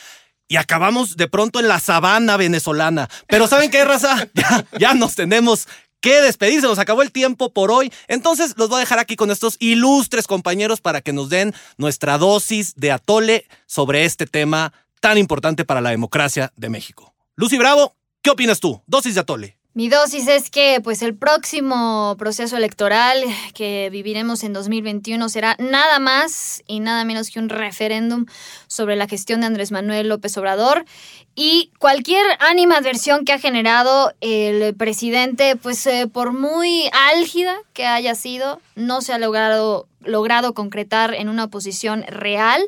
y 0.49 0.57
acabamos 0.57 1.17
de 1.17 1.29
pronto 1.29 1.59
en 1.59 1.69
la 1.69 1.81
sabana 1.81 2.37
venezolana. 2.37 3.09
Pero 3.27 3.47
¿saben 3.49 3.71
qué, 3.71 3.85
raza? 3.85 4.29
Ya, 4.35 4.67
ya 4.79 4.95
nos 4.95 5.15
tenemos 5.15 5.69
que 6.01 6.21
despedir, 6.21 6.61
se 6.61 6.69
nos 6.69 6.79
acabó 6.79 7.03
el 7.03 7.11
tiempo 7.11 7.53
por 7.53 7.71
hoy. 7.73 7.93
Entonces 8.07 8.55
los 8.57 8.69
voy 8.69 8.77
a 8.77 8.81
dejar 8.81 8.99
aquí 8.99 9.17
con 9.17 9.31
estos 9.31 9.57
ilustres 9.59 10.27
compañeros 10.27 10.81
para 10.81 11.01
que 11.01 11.13
nos 11.13 11.31
den 11.31 11.55
nuestra 11.79 12.19
dosis 12.19 12.75
de 12.77 12.93
atole 12.93 13.47
sobre 13.67 14.05
este 14.05 14.27
tema 14.27 14.73
tan 15.01 15.19
importante 15.19 15.65
para 15.65 15.81
la 15.81 15.91
democracia 15.91 16.53
de 16.57 16.69
México. 16.69 17.15
Lucy 17.35 17.59
Bravo, 17.59 17.97
¿Qué 18.27 18.31
opinas 18.31 18.59
tú? 18.59 18.83
Dosis 18.89 19.15
de 19.15 19.21
atole. 19.21 19.56
Mi 19.77 19.91
dosis 19.91 20.27
es 20.27 20.49
que 20.49 20.81
pues 20.83 21.03
el 21.03 21.15
próximo 21.15 22.17
proceso 22.19 22.57
electoral 22.57 23.23
que 23.53 23.91
viviremos 23.91 24.43
en 24.43 24.55
2021 24.55 25.29
será 25.29 25.55
nada 25.59 25.99
más 25.99 26.63
y 26.67 26.81
nada 26.81 27.05
menos 27.05 27.29
que 27.29 27.41
un 27.41 27.51
referéndum 27.51 28.25
sobre 28.69 28.97
la 28.97 29.07
gestión 29.07 29.43
de 29.43 29.49
Andrés 29.49 29.73
Manuel 29.73 30.09
López 30.09 30.35
Obrador. 30.39 30.87
Y 31.35 31.73
cualquier 31.79 32.25
animadversión 32.41 33.27
que 33.27 33.35
ha 33.35 33.39
generado 33.39 34.15
el 34.23 34.75
presidente, 34.75 35.57
pues 35.57 35.87
eh, 35.87 36.09
por 36.11 36.33
muy 36.33 36.89
álgida 37.13 37.59
que 37.75 37.85
haya 37.85 38.15
sido, 38.15 38.63
no 38.77 39.03
se 39.03 39.13
ha 39.13 39.19
logrado, 39.19 39.89
logrado 40.01 40.55
concretar 40.55 41.13
en 41.13 41.29
una 41.29 41.49
posición 41.49 42.03
real. 42.09 42.67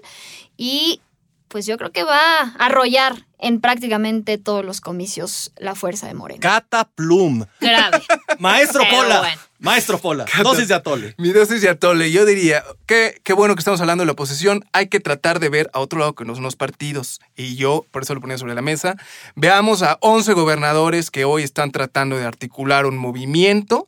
Y 0.59 1.01
pues 1.49 1.67
yo 1.67 1.77
creo 1.77 1.93
que 1.93 2.05
va 2.05 2.41
a 2.41 2.43
arrollar 2.59 3.27
en 3.39 3.61
prácticamente 3.61 4.39
todos 4.39 4.65
los 4.65 4.81
comicios 4.81 5.53
la 5.57 5.75
fuerza 5.75 6.07
de 6.07 6.15
Morena. 6.15 6.41
Cata 6.41 6.89
Plum. 6.95 7.45
Grave. 7.61 8.03
Maestro 8.39 8.83
Pero 8.83 8.97
Pola. 9.03 9.19
bueno. 9.21 9.41
Maestro 9.61 9.99
Pola. 9.99 10.25
Cata. 10.25 10.43
Dosis 10.43 10.69
de 10.69 10.75
atole. 10.75 11.15
Mi 11.19 11.31
dosis 11.31 11.63
de 11.63 11.69
atole, 11.69 12.13
yo 12.13 12.25
diría, 12.25 12.65
que 12.87 13.21
qué 13.25 13.33
bueno 13.33 13.55
que 13.55 13.61
estamos 13.61 13.81
hablando 13.81 14.03
de 14.03 14.07
la 14.07 14.13
oposición, 14.13 14.65
hay 14.73 14.89
que 14.89 15.01
tratar 15.01 15.41
de 15.41 15.49
ver 15.49 15.71
a 15.73 15.81
otro 15.81 15.99
lado 15.99 16.15
que 16.15 16.25
no 16.25 16.35
son 16.35 16.45
los 16.45 16.57
partidos. 16.57 17.21
Y 17.37 17.57
yo, 17.57 17.85
por 17.91 18.03
eso 18.03 18.15
lo 18.15 18.21
ponía 18.21 18.39
sobre 18.39 18.55
la 18.55 18.63
mesa, 18.63 18.97
veamos 19.35 19.83
a 19.83 19.99
11 20.01 20.33
gobernadores 20.35 21.11
que 21.11 21.25
hoy 21.25 21.43
están 21.43 21.73
tratando 21.73 22.17
de 22.17 22.25
articular 22.25 22.87
un 22.87 22.99
movimiento 22.99 23.88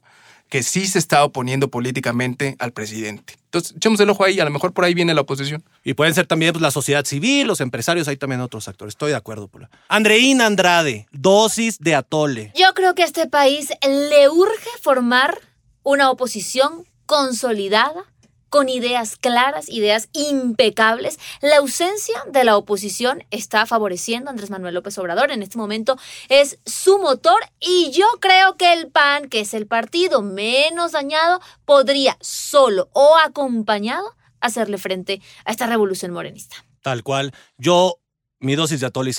que 0.50 0.62
sí 0.64 0.86
se 0.86 0.98
está 0.98 1.24
oponiendo 1.24 1.68
políticamente 1.68 2.56
al 2.58 2.72
presidente. 2.72 3.34
Entonces, 3.44 3.74
echemos 3.76 3.98
el 4.00 4.10
ojo 4.10 4.24
ahí, 4.24 4.38
a 4.40 4.44
lo 4.44 4.50
mejor 4.50 4.72
por 4.72 4.84
ahí 4.84 4.94
viene 4.94 5.14
la 5.14 5.22
oposición. 5.22 5.64
Y 5.84 5.94
pueden 5.94 6.12
ser 6.12 6.26
también 6.26 6.52
pues, 6.52 6.60
la 6.60 6.72
sociedad 6.72 7.04
civil, 7.04 7.46
los 7.46 7.60
empresarios, 7.60 8.08
hay 8.08 8.16
también 8.16 8.40
otros 8.40 8.68
actores. 8.68 8.92
Estoy 8.92 9.10
de 9.10 9.16
acuerdo, 9.16 9.48
Pola. 9.48 9.70
Andreína 9.88 10.46
Andrade, 10.46 11.06
dosis 11.12 11.78
de 11.78 11.94
atole. 11.94 12.52
Yo 12.56 12.74
creo 12.74 12.94
que 12.94 13.02
a 13.02 13.06
este 13.06 13.28
país 13.28 13.70
le 13.82 14.28
urge 14.28 14.70
formar 14.82 15.38
una 15.84 16.10
oposición 16.10 16.84
consolidada, 17.06 18.04
con 18.50 18.68
ideas 18.68 19.16
claras, 19.16 19.68
ideas 19.68 20.08
impecables. 20.12 21.18
La 21.40 21.58
ausencia 21.58 22.22
de 22.30 22.44
la 22.44 22.56
oposición 22.56 23.24
está 23.30 23.64
favoreciendo 23.64 24.28
a 24.28 24.32
Andrés 24.32 24.50
Manuel 24.50 24.74
López 24.74 24.98
Obrador. 24.98 25.30
En 25.30 25.42
este 25.42 25.56
momento 25.56 25.96
es 26.28 26.58
su 26.66 26.98
motor 26.98 27.40
y 27.60 27.90
yo 27.92 28.06
creo 28.20 28.56
que 28.56 28.72
el 28.74 28.88
PAN, 28.88 29.28
que 29.28 29.40
es 29.40 29.54
el 29.54 29.66
partido 29.66 30.20
menos 30.20 30.92
dañado, 30.92 31.40
podría 31.64 32.18
solo 32.20 32.90
o 32.92 33.16
acompañado 33.16 34.16
hacerle 34.40 34.78
frente 34.78 35.22
a 35.44 35.52
esta 35.52 35.66
revolución 35.66 36.12
morenista. 36.12 36.56
Tal 36.82 37.02
cual. 37.02 37.32
Yo, 37.56 38.00
mi 38.40 38.56
dosis 38.56 38.80
de 38.80 38.86
atole 38.86 39.12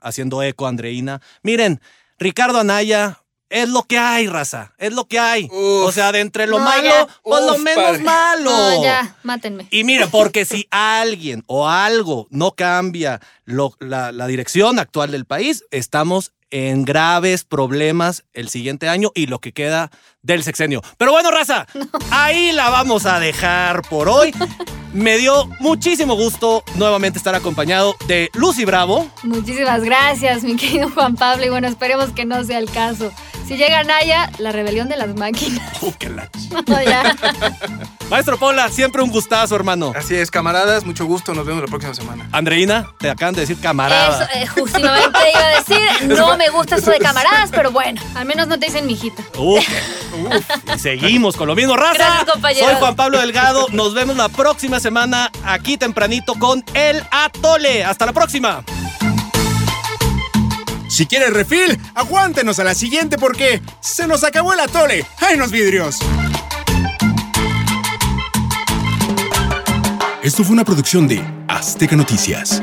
haciendo 0.00 0.42
eco, 0.42 0.66
Andreína. 0.66 1.20
Miren, 1.42 1.80
Ricardo 2.18 2.58
Anaya. 2.58 3.22
Es 3.50 3.68
lo 3.68 3.82
que 3.84 3.98
hay, 3.98 4.26
raza. 4.26 4.72
Es 4.78 4.92
lo 4.92 5.06
que 5.06 5.18
hay. 5.18 5.48
o 5.52 5.90
sea, 5.92 6.12
de 6.12 6.20
entre 6.20 6.46
lo 6.46 6.58
No, 6.58 6.64
malo, 6.64 6.82
ya. 6.84 7.06
pues 7.22 7.44
lo 7.44 7.58
menos 7.58 7.84
padre. 7.84 8.02
malo. 8.04 8.50
No, 8.50 8.82
ya, 8.82 9.16
mátenme. 9.22 9.66
Y 9.70 9.84
mira, 9.84 10.06
porque 10.08 10.44
si 10.44 10.66
alguien 10.70 11.42
o 11.46 11.68
algo 11.68 12.26
no 12.30 12.52
cambia 12.52 13.20
lo- 13.44 13.74
la, 13.80 14.12
la 14.12 14.26
dirección 14.26 14.78
actual 14.78 15.10
del 15.12 15.24
país, 15.24 15.64
estamos 15.70 16.32
en 16.50 16.84
graves 16.84 17.44
problemas 17.44 18.24
el 18.32 18.48
siguiente 18.48 18.88
año 18.88 19.12
y 19.14 19.26
lo 19.26 19.38
que 19.38 19.52
queda 19.52 19.90
del 20.22 20.42
sexenio. 20.42 20.82
Pero 20.96 21.12
bueno, 21.12 21.30
raza, 21.30 21.66
ahí 22.10 22.52
la 22.52 22.70
vamos 22.70 23.06
a 23.06 23.18
dejar 23.20 23.82
por 23.82 24.08
hoy. 24.08 24.34
Me 24.92 25.18
dio 25.18 25.46
muchísimo 25.60 26.14
gusto 26.16 26.64
nuevamente 26.76 27.18
estar 27.18 27.34
acompañado 27.34 27.94
de 28.06 28.30
Lucy 28.34 28.64
Bravo. 28.64 29.10
Muchísimas 29.22 29.82
gracias, 29.82 30.42
mi 30.42 30.56
querido 30.56 30.88
Juan 30.90 31.14
Pablo. 31.14 31.44
Y 31.44 31.50
bueno, 31.50 31.68
esperemos 31.68 32.10
que 32.12 32.24
no 32.24 32.42
sea 32.44 32.58
el 32.58 32.70
caso. 32.70 33.12
Si 33.46 33.56
llega 33.56 33.82
Naya, 33.82 34.30
la 34.38 34.50
rebelión 34.52 34.88
de 34.88 34.96
las 34.96 35.14
máquinas. 35.14 35.60
Uh, 35.82 35.92
qué 35.98 36.08
la 36.10 36.30
ch- 36.30 36.64
No, 36.68 36.82
ya. 36.82 37.16
Maestro 38.10 38.38
Pola, 38.38 38.68
siempre 38.70 39.02
un 39.02 39.10
gustazo, 39.10 39.54
hermano. 39.56 39.92
Así 39.96 40.14
es, 40.14 40.30
camaradas, 40.30 40.84
mucho 40.84 41.04
gusto, 41.06 41.34
nos 41.34 41.46
vemos 41.46 41.62
la 41.62 41.68
próxima 41.68 41.94
semana. 41.94 42.28
Andreina, 42.32 42.88
te 42.98 43.08
acaban 43.10 43.34
de 43.34 43.42
decir 43.42 43.58
camarada. 43.60 44.24
Eso, 44.24 44.32
eh, 44.38 44.46
justamente 44.46 45.18
iba 45.34 45.44
a 45.46 45.48
decir, 45.62 46.08
no 46.18 46.36
me 46.36 46.48
gusta 46.50 46.76
eso 46.76 46.90
de 46.90 46.98
camaradas, 46.98 47.50
pero 47.50 47.70
bueno. 47.70 48.00
Al 48.14 48.24
menos 48.26 48.48
no 48.48 48.58
te 48.58 48.66
dicen 48.66 48.86
mijita. 48.86 49.22
uf, 50.28 50.74
y 50.74 50.78
seguimos 50.78 51.36
con 51.36 51.48
lo 51.48 51.54
mismo, 51.54 51.76
raza. 51.76 52.24
Gracias. 52.24 52.66
Soy 52.66 52.74
Juan 52.78 52.96
Pablo 52.96 53.18
Delgado. 53.20 53.66
Nos 53.72 53.94
vemos 53.94 54.16
la 54.16 54.28
próxima 54.28 54.80
semana 54.80 55.30
aquí 55.44 55.76
tempranito 55.76 56.34
con 56.34 56.64
El 56.74 57.02
Atole. 57.10 57.84
Hasta 57.84 58.06
la 58.06 58.12
próxima. 58.12 58.64
Si 60.88 61.06
quieres 61.06 61.32
refil, 61.32 61.78
aguántenos 61.94 62.58
a 62.58 62.64
la 62.64 62.74
siguiente 62.74 63.18
porque 63.18 63.60
se 63.80 64.06
nos 64.06 64.24
acabó 64.24 64.52
el 64.52 64.60
atole. 64.60 65.04
¡Ay, 65.20 65.36
los 65.36 65.50
vidrios! 65.50 65.98
Esto 70.22 70.44
fue 70.44 70.54
una 70.54 70.64
producción 70.64 71.06
de 71.06 71.24
Azteca 71.46 71.94
Noticias. 71.94 72.62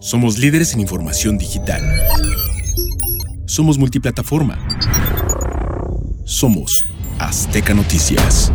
Somos 0.00 0.38
líderes 0.38 0.74
en 0.74 0.80
información 0.80 1.38
digital. 1.38 1.82
Somos 3.46 3.78
multiplataforma. 3.78 4.58
Somos 6.24 6.86
Azteca 7.18 7.74
Noticias. 7.74 8.50